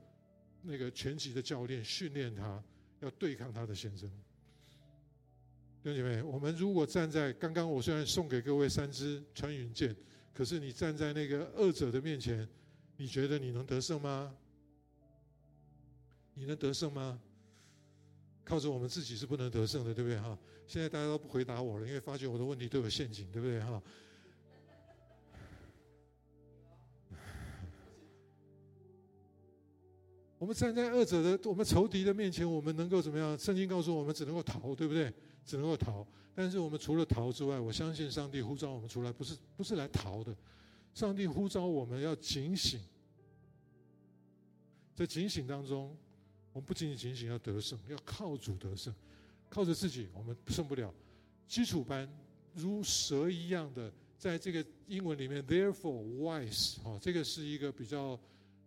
[0.62, 2.64] 那个拳击的教练训练她，
[3.02, 4.10] 要对抗她的先生。
[5.84, 9.96] 兄姐妹，我们如果站在刚刚，我虽然送给各位三支穿云箭，
[10.32, 12.48] 可是你站在那个恶者的面前，
[12.98, 14.32] 你觉得你能得胜吗？
[16.36, 17.20] 你能得胜吗？
[18.44, 20.38] 靠着我们自己是不能得胜的，对不对哈？
[20.68, 23.82] 现在大家都不回答我了，因为发觉我的问题都有陷阱，对不对哈？
[30.38, 33.36] 我们站在恶者的、我们仇敌的面前，我们能够怎么样？
[33.36, 35.12] 圣经告诉我们，只能够逃，对不对？
[35.46, 40.36] 只能够逃，但是我们除了逃之外，我相信上帝呼召我们出来，不是不是来逃的，
[40.94, 42.80] 上帝呼召我们要警醒，
[44.96, 45.98] 在警醒当中，
[46.54, 48.94] 我们不仅仅警醒要得胜，要靠主得胜，
[49.50, 50.94] 靠着自己我们胜不了。
[51.48, 52.08] 基础班
[52.54, 58.18] 如蛇一样的，在这个英文里面，therefore wise，哈，这个是一个比较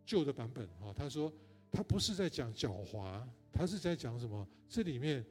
[0.05, 1.33] 旧的版本，哈，他说
[1.71, 3.23] 他不是在讲狡猾，
[3.53, 4.47] 他是在讲什么？
[4.69, 5.25] 这里面。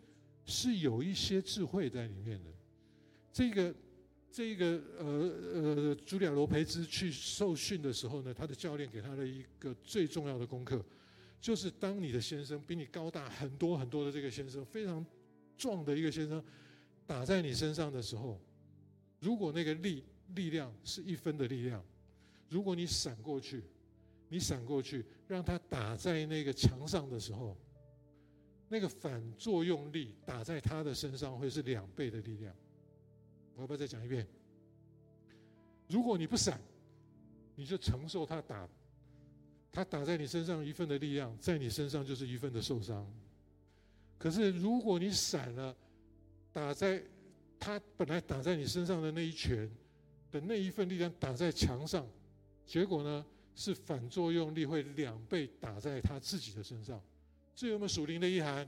[0.46, 2.50] 是有一些智慧在里面的。
[3.32, 3.74] 这个，
[4.32, 5.06] 这个，呃
[5.54, 10.84] 呃，茱莉亚·罗培兹去受训的时候呢，他的教练给他的一个最重要的功课，
[11.42, 15.06] 就是当你的先生比你高大很多很多的这个先生，非常
[15.58, 16.44] 壮的一个先生，
[17.08, 18.40] 打在你身上的时候，
[19.20, 20.04] 如果那个力
[20.36, 21.84] 力量是一分的力量，
[22.50, 23.64] 如果你闪过去，
[24.30, 27.58] 你闪过去，让他打在那个墙上的时候。
[28.74, 32.52] 那个反作用力打在他的身上会是两倍的力量。
[33.56, 34.28] 我要不要再讲一遍？
[35.88, 36.60] 如果你不闪，
[37.54, 38.68] 你就承受他打，
[39.72, 43.08] 他打在你身上一份的力量，在你身上就是一份的受伤。
[44.18, 45.76] 可是如果你闪了，
[46.52, 47.00] 打在
[47.60, 49.70] 他本来打在你身上的那一拳
[50.32, 52.08] 的那一份力量打在墙上，
[52.66, 57.00] 结果呢是反作用力会两倍打在他自己的身上。
[57.56, 58.66] 这有没有属灵的意涵？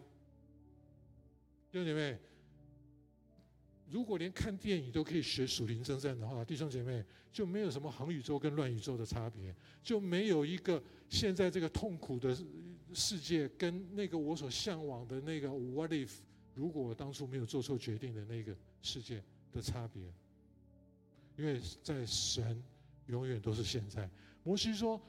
[1.72, 2.18] 弟兄姐妹，
[3.90, 12.38] 如果连看电影都可以学属灵征战的话，弟兄姐妹就没有什么恒宇宙跟乱宇宙的差别，就没有一个现在这个痛苦的
[12.94, 16.12] 世界跟那个我所向往的那个 What if？
[16.54, 19.22] 如果我当初没有做错决定的那个世界
[19.52, 20.04] 的差别，
[21.38, 22.64] 因为在神
[23.08, 24.10] 永远都是现在。
[24.44, 25.02] 摩西说。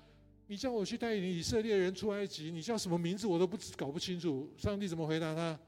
[0.48, 4.48] 你叫我去带领以色列人出埃及，你叫什么名字我都不搞不清楚。
[4.56, 5.58] 上帝怎么回答他？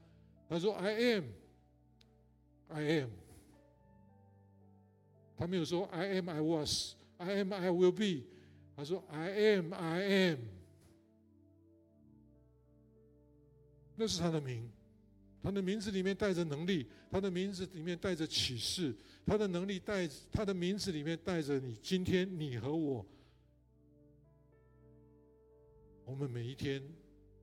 [0.47, 1.25] 他说：“I am,
[2.69, 3.09] I am。”
[5.37, 8.23] 他没有说 “I am, I was, I am, I will be”。
[8.75, 10.39] 他说 “I am, I am”。
[13.97, 14.69] 那是他的名，
[15.43, 21.77] 他的名字里面带着能力，他的名字里面带着启示，他的能力带，他的名字里面带着你。
[21.83, 23.05] 今天你和我。
[26.09, 26.81] 我们每一天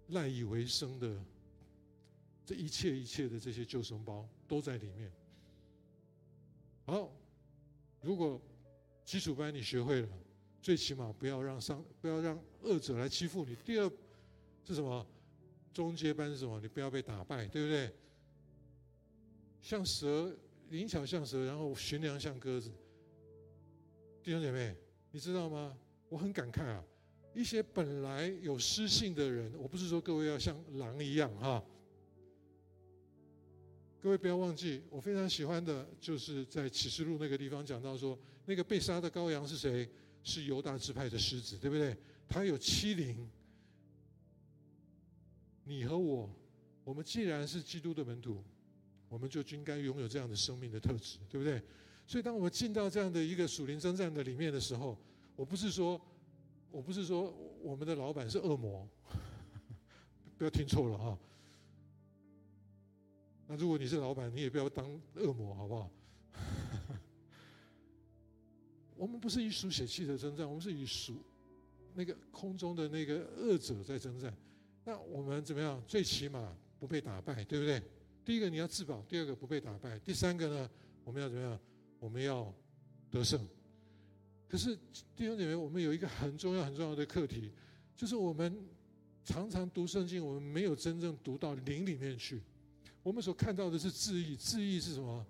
[0.09, 1.25] 赖以为生的
[2.45, 5.13] 这一切一切的这些救生包都在里面。
[6.85, 7.13] 好，
[8.01, 8.43] 如果
[9.05, 10.09] 基础班你学会了，
[10.61, 13.55] 最起码不要让上不要让恶者来欺负你。
[13.65, 13.89] 第二
[14.65, 15.07] 是什么？
[15.73, 16.59] 中阶班是什么？
[16.61, 17.95] 你不要被打败，对不对？
[19.63, 20.37] 像蛇
[20.71, 22.73] 灵巧像蛇，然后驯良像鸽子。
[24.25, 24.77] 弟兄姐妹，
[25.13, 25.79] 你知道吗？
[26.09, 26.85] 我很感慨啊。
[27.37, 31.63] 一些本来有诗性的人，我不是说各位要像狼一样哈。
[34.01, 39.87] 各位不要忘记，我非常喜欢的就是在启示录那个地方讲到说，那个被杀的羔羊是谁？
[40.23, 41.95] 是犹大支派的狮子，对不对？
[42.27, 43.29] 他有欺凌。
[45.65, 46.31] 你和我，
[46.85, 48.43] 我们既然是基督的门徒，
[49.11, 51.63] 我们就应该拥有这样的生命的特质，对不对？
[52.07, 54.99] 所以，当我们进到这样的一个属灵征战的里面的时候，
[55.37, 56.01] 我不是说。
[56.71, 58.87] 我不是说我们的老板是恶魔，
[60.37, 61.19] 不要听错了哈。
[63.47, 65.91] 那如果你是老板，你也不要当恶魔，好不好？
[68.97, 71.23] 我们不是以属血气的征战，我们是以属
[71.95, 74.35] 那个空中的那个恶者在征战。
[74.85, 75.83] 那我们怎么样？
[75.87, 77.83] 最起码不被打败，对不对？
[78.25, 80.71] 第一个你要自保，第二个不被打败，第三个呢，
[81.05, 81.61] 我们要怎么样？
[82.01, 82.53] 我们要
[83.11, 83.41] 得胜。
[84.49, 84.77] 可是
[85.17, 87.51] 弟兄姐妹，我们有一个很重要、很重要的课题，
[87.97, 88.57] 就是我们
[89.25, 92.41] 常常读圣经，我们没有真正读到灵里面去。
[93.03, 95.27] 我们所看到的是字义，字义是什么？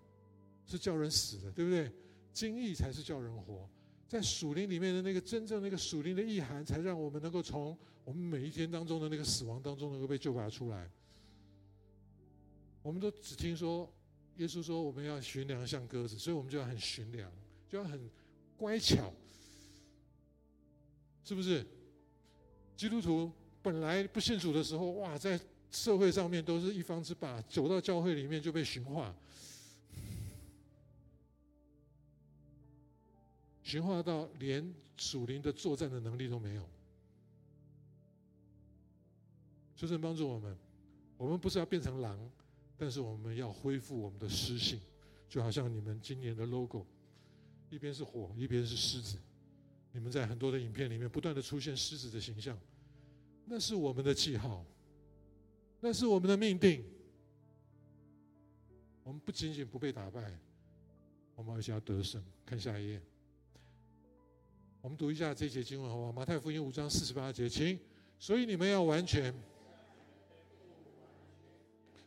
[0.66, 1.90] 是叫人死的，对不对？
[2.32, 3.68] 经义才是叫人活。
[4.06, 10.90] 在属灵里面的那个真正那个属灵的意涵，才让我们能够从我们每一天当中的那个死亡当中能够被救拔出来。
[12.82, 13.90] 我们都只听说
[14.36, 17.32] 耶稣说我们要寻良像鸽子，所以我们就要很寻良，
[17.66, 18.10] 就要很。
[18.56, 19.12] 乖巧，
[21.24, 21.66] 是不是？
[22.76, 23.32] 基督徒
[23.62, 25.40] 本来不信主的时候，哇，在
[25.70, 29.14] 社会上面都是一方之霸，走到教会里面就被驯化，
[33.62, 36.68] 驯化到连属灵的作战的能力都没有。
[39.74, 40.56] 求神帮助我们，
[41.16, 42.18] 我们不是要变成狼，
[42.76, 44.80] 但是我们要恢复我们的诗性，
[45.28, 46.86] 就好像你们今年的 logo。
[47.70, 49.18] 一边是火，一边是狮子。
[49.92, 52.58] 你们在很多的影片里面不断的出现狮子的形象，
[53.44, 54.64] 那是我们的记号，
[55.80, 56.84] 那是我们的命定。
[59.02, 60.38] 我们不仅仅不被打败，
[61.34, 62.22] 我们而且要得胜。
[62.44, 63.00] 看下一页，
[64.80, 66.12] 我们读一下这节经文好不好？
[66.12, 67.78] 马太福音五章四十八节，请。
[68.18, 69.34] 所以你们要完全。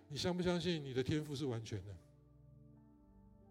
[0.08, 1.96] 你相不相信你的天赋是完全的？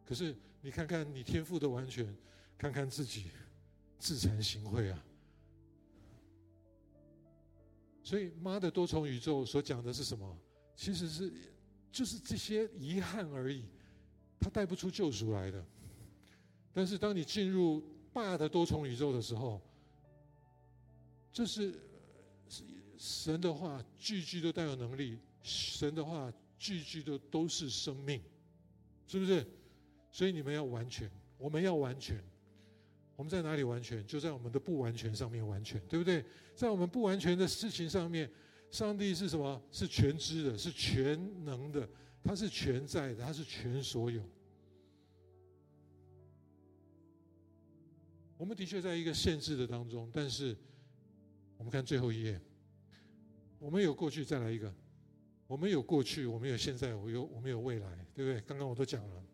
[0.05, 0.35] 可是
[0.69, 2.15] 你看看你天赋的完全，
[2.59, 3.31] 看看自己。
[3.99, 5.05] 自惭形秽啊！
[8.05, 10.39] 所以妈的多重宇宙所讲的是什么？
[10.77, 11.33] 其实是
[11.91, 13.65] 就是这些遗憾而已，
[14.39, 15.65] 他带不出救赎来的。
[16.75, 19.61] 但是当你进入爸的多重宇宙的时候，
[21.33, 21.75] 这是
[22.99, 28.23] 神的话句句都带有能力，神的话句句都都是生命，
[29.07, 29.45] 是不是？
[30.19, 32.21] 所以你们要完全，我们要完全。
[33.15, 34.05] 我们在哪里完全？
[34.05, 36.25] 就在我们的不完全上面完全，对不对？
[36.57, 38.29] 在我们不完全的事情上面，
[38.69, 39.63] 上帝是什么？
[39.71, 41.89] 是全知的，是全能的，
[42.21, 44.21] 他是全在的，他是全所有。
[48.37, 50.57] 我们的确在一个限制的当中，但是
[51.59, 52.41] 我们看最后一页，
[53.61, 54.75] 我们有过去，再来一个，
[55.47, 58.41] 我们有过去，我们有现在，我有我们有未来，对不对？
[58.41, 59.25] 刚刚我都讲了，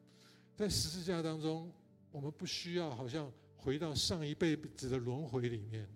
[0.55, 1.73] 在十字架当中，
[2.11, 3.33] 我们不需要好像。
[3.57, 5.89] 回到上一辈子的轮回里面，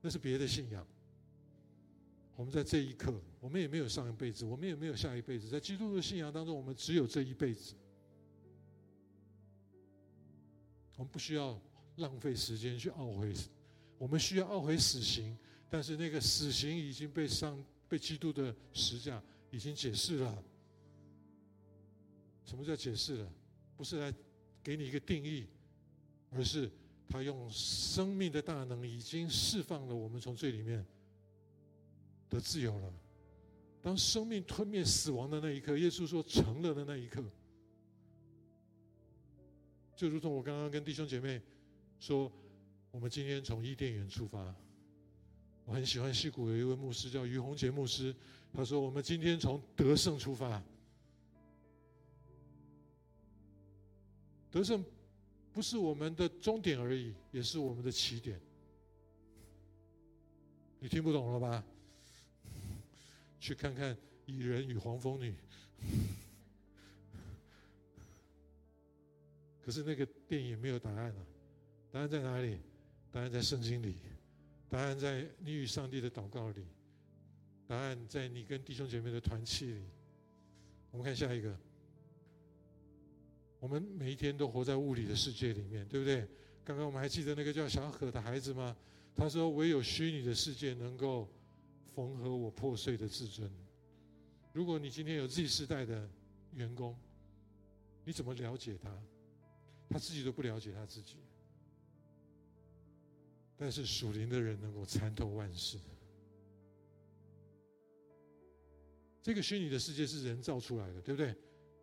[0.00, 0.86] 那是别的信仰。
[2.36, 5.48] 我们在这一刻，我们也没有上一辈子，我们也没有下一辈子。
[5.48, 7.74] 在基督的信仰当中，我们只有这一辈子。
[10.96, 11.60] 我们不需要
[11.96, 13.34] 浪费时间去懊悔，
[13.98, 15.36] 我们需要懊悔死刑，
[15.68, 20.44] 但是那个死刑已经被上被基督的十架已经解释了。
[22.44, 23.32] 什么叫解释了？
[23.76, 24.14] 不是来
[24.62, 25.46] 给你一个定义，
[26.30, 26.70] 而是。
[27.08, 30.84] 他用生命的大能，已经释放了我们从罪里面
[32.28, 32.92] 的自由了。
[33.80, 37.22] 当生命吞灭死亡的那一刻，耶稣说成了的那一刻，
[39.94, 41.40] 就如同我刚刚跟弟兄姐妹
[42.00, 42.30] 说，
[42.90, 44.52] 我们今天从伊甸园出发。
[45.64, 48.12] 我很喜欢西谷有一位牧师叫于洪杰牧师，
[48.52, 50.60] 他说我们今天从得胜出发，
[54.58, 54.84] 得胜。
[55.52, 58.38] 不是我们的终点而已，也是我们的起点。
[60.78, 61.64] 你听不懂了吧？
[63.40, 63.94] 去看看
[64.26, 65.30] 《蚁人与黄蜂女》。
[69.64, 71.26] 可是那个电影没有答案啊，
[71.90, 72.58] 答案在哪里？
[73.10, 73.96] 答案在圣经里，
[74.68, 76.66] 答案在你与上帝的祷告里，
[77.66, 79.82] 答案在你跟弟兄姐妹的团契里。
[80.90, 81.58] 我们看下一个。
[83.66, 86.24] 我们每一天都活在物理的世界里面，对不对？
[86.64, 88.76] 刚刚我们还记得那个叫小可的孩子吗？
[89.16, 91.28] 他说：“唯有虚拟的世界能够
[91.92, 93.50] 缝合我破碎的自尊。”
[94.54, 96.08] 如果你今天有 Z 世代的
[96.52, 96.96] 员工，
[98.04, 98.88] 你怎么了解他？
[99.90, 101.16] 他自己都不了解他自己。
[103.56, 105.76] 但是属灵的人能够参透万事。
[109.24, 111.34] 这个虚拟的世界是人造出来的，对不对？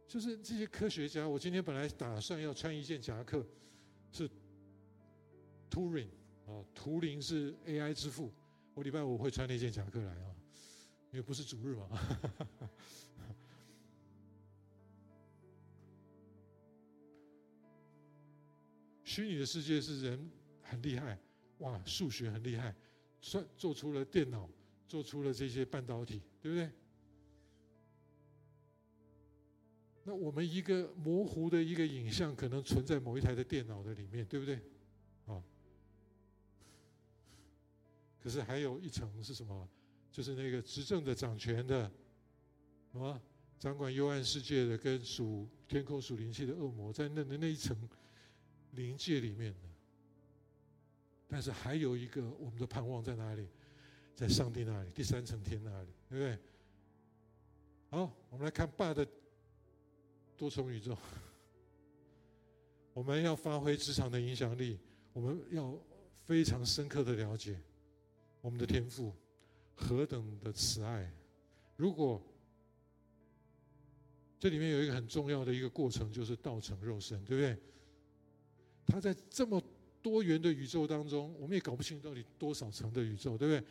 [0.08, 3.46] 就是这些科学家，我今天本来打算要穿一件夹克，
[4.12, 4.30] 是
[5.72, 6.10] Turing
[6.46, 8.32] 啊，图灵是 AI 之父。
[8.76, 10.36] 我礼拜五会穿那件夹克来啊，
[11.12, 11.90] 因为不是主日嘛。
[19.04, 20.32] 虚拟的世界是人
[20.62, 21.20] 很厉害，
[21.60, 22.76] 哇，数学很厉害，
[23.22, 24.50] 算做出了电脑，
[24.88, 26.72] 做出了这些半导体，对不对？
[30.06, 34.60] 那我们一个模糊的一个影像，可能存在某一台的电脑的里面，对不对？
[35.26, 35.42] 啊，
[38.20, 39.68] 可是还有一层是什么？
[40.12, 41.90] 就是那个执政的、掌权的，
[42.92, 43.20] 什么
[43.58, 47.76] 掌管幽暗世界的，跟属天空、属灵气的恶魔，在那的那一层
[48.72, 49.70] 灵界里面的。
[51.28, 53.48] 但是还有一个我们的盼望在哪里？
[54.14, 56.38] 在上帝那里，第三层天那里，对不对？
[57.90, 59.08] 好，我们来看爸的。
[60.38, 60.97] 多重宇宙，
[62.93, 64.80] 我们要发挥职场的影响力，
[65.14, 65.77] 我们要
[66.23, 67.60] 非常深刻的了解
[68.41, 69.14] 我们的天赋
[69.76, 71.11] 何等的慈爱。
[71.76, 72.22] 如果
[74.39, 77.57] 这里面有一个很重要的一个过程，就是道成肉身，对不对？
[78.85, 79.61] 他在这么
[80.01, 83.68] 多元的宇宙当中，我们也搞不清到底多少层的宇宙，对不对？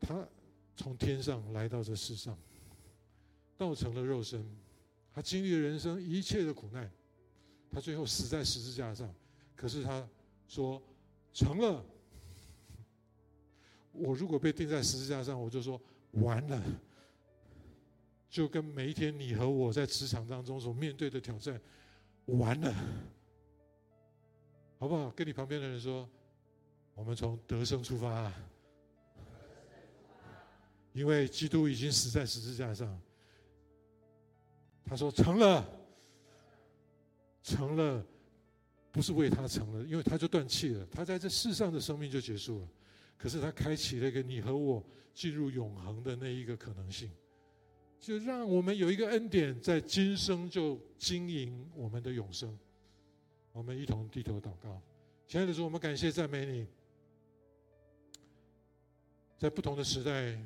[0.00, 0.26] 他
[0.76, 2.38] 从天上来到这世上，
[3.58, 4.44] 道成了肉身，
[5.16, 6.92] 他经历了人生一切的苦难，
[7.70, 9.10] 他最后死在十字架上。
[9.54, 10.06] 可是他
[10.46, 10.82] 说
[11.32, 11.82] 成了。
[13.92, 15.80] 我如果被钉在十字架上，我就说
[16.10, 16.62] 完了，
[18.28, 21.58] 就跟每一天你和我在职场当中所面对的挑战
[22.26, 22.74] 完了，
[24.78, 25.08] 好不好？
[25.12, 26.06] 跟你旁边的人说，
[26.94, 28.30] 我们从得胜出发，
[30.92, 33.00] 因为基督已经死在十字架上。
[34.88, 35.68] 他说成了，
[37.42, 38.06] 成了，
[38.92, 42.68] 不是为他成了，因为他就断气了，他在这世上的生命就结束了。
[43.18, 44.80] 可是他开启了一个你和我
[45.12, 47.10] 进入永恒的那一个可能性，
[47.98, 52.56] 就让我们有一个恩典，在今生就经营我们的永生。
[53.52, 54.80] 我们一同低头祷告，
[55.26, 56.66] 亲爱的主，我们感谢赞美你，
[59.36, 60.38] 在不同的时代，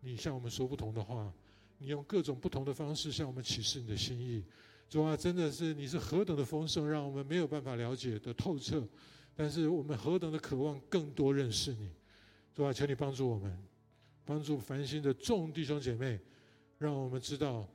[0.00, 1.32] 你向我们说不同的话，
[1.78, 4.44] 你用各种不同的方式向我们启示你的心意。
[4.88, 8.86] 主啊，真的是你是何等的丰盛，让我们没有办法了解的透彻，
[9.34, 11.90] 但是我们何等的渴望更多认识你。
[12.54, 13.56] 主啊，求你帮助我们，
[14.24, 16.18] 帮助繁星的众弟兄姐妹，
[16.78, 17.68] 让我们知道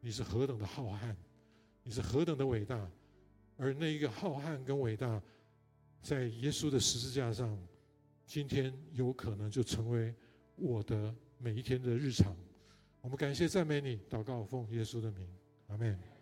[0.00, 1.14] 你是何等的浩瀚，
[1.82, 2.88] 你是何等的伟大，
[3.56, 5.20] 而那一个浩瀚跟伟大，
[6.00, 7.58] 在耶稣的十字架上，
[8.24, 10.14] 今天有可能就成为
[10.54, 12.34] 我的每一天的日常。
[13.04, 15.28] 我们感谢赞美你，祷告奉耶稣的名，
[15.66, 16.13] 阿门。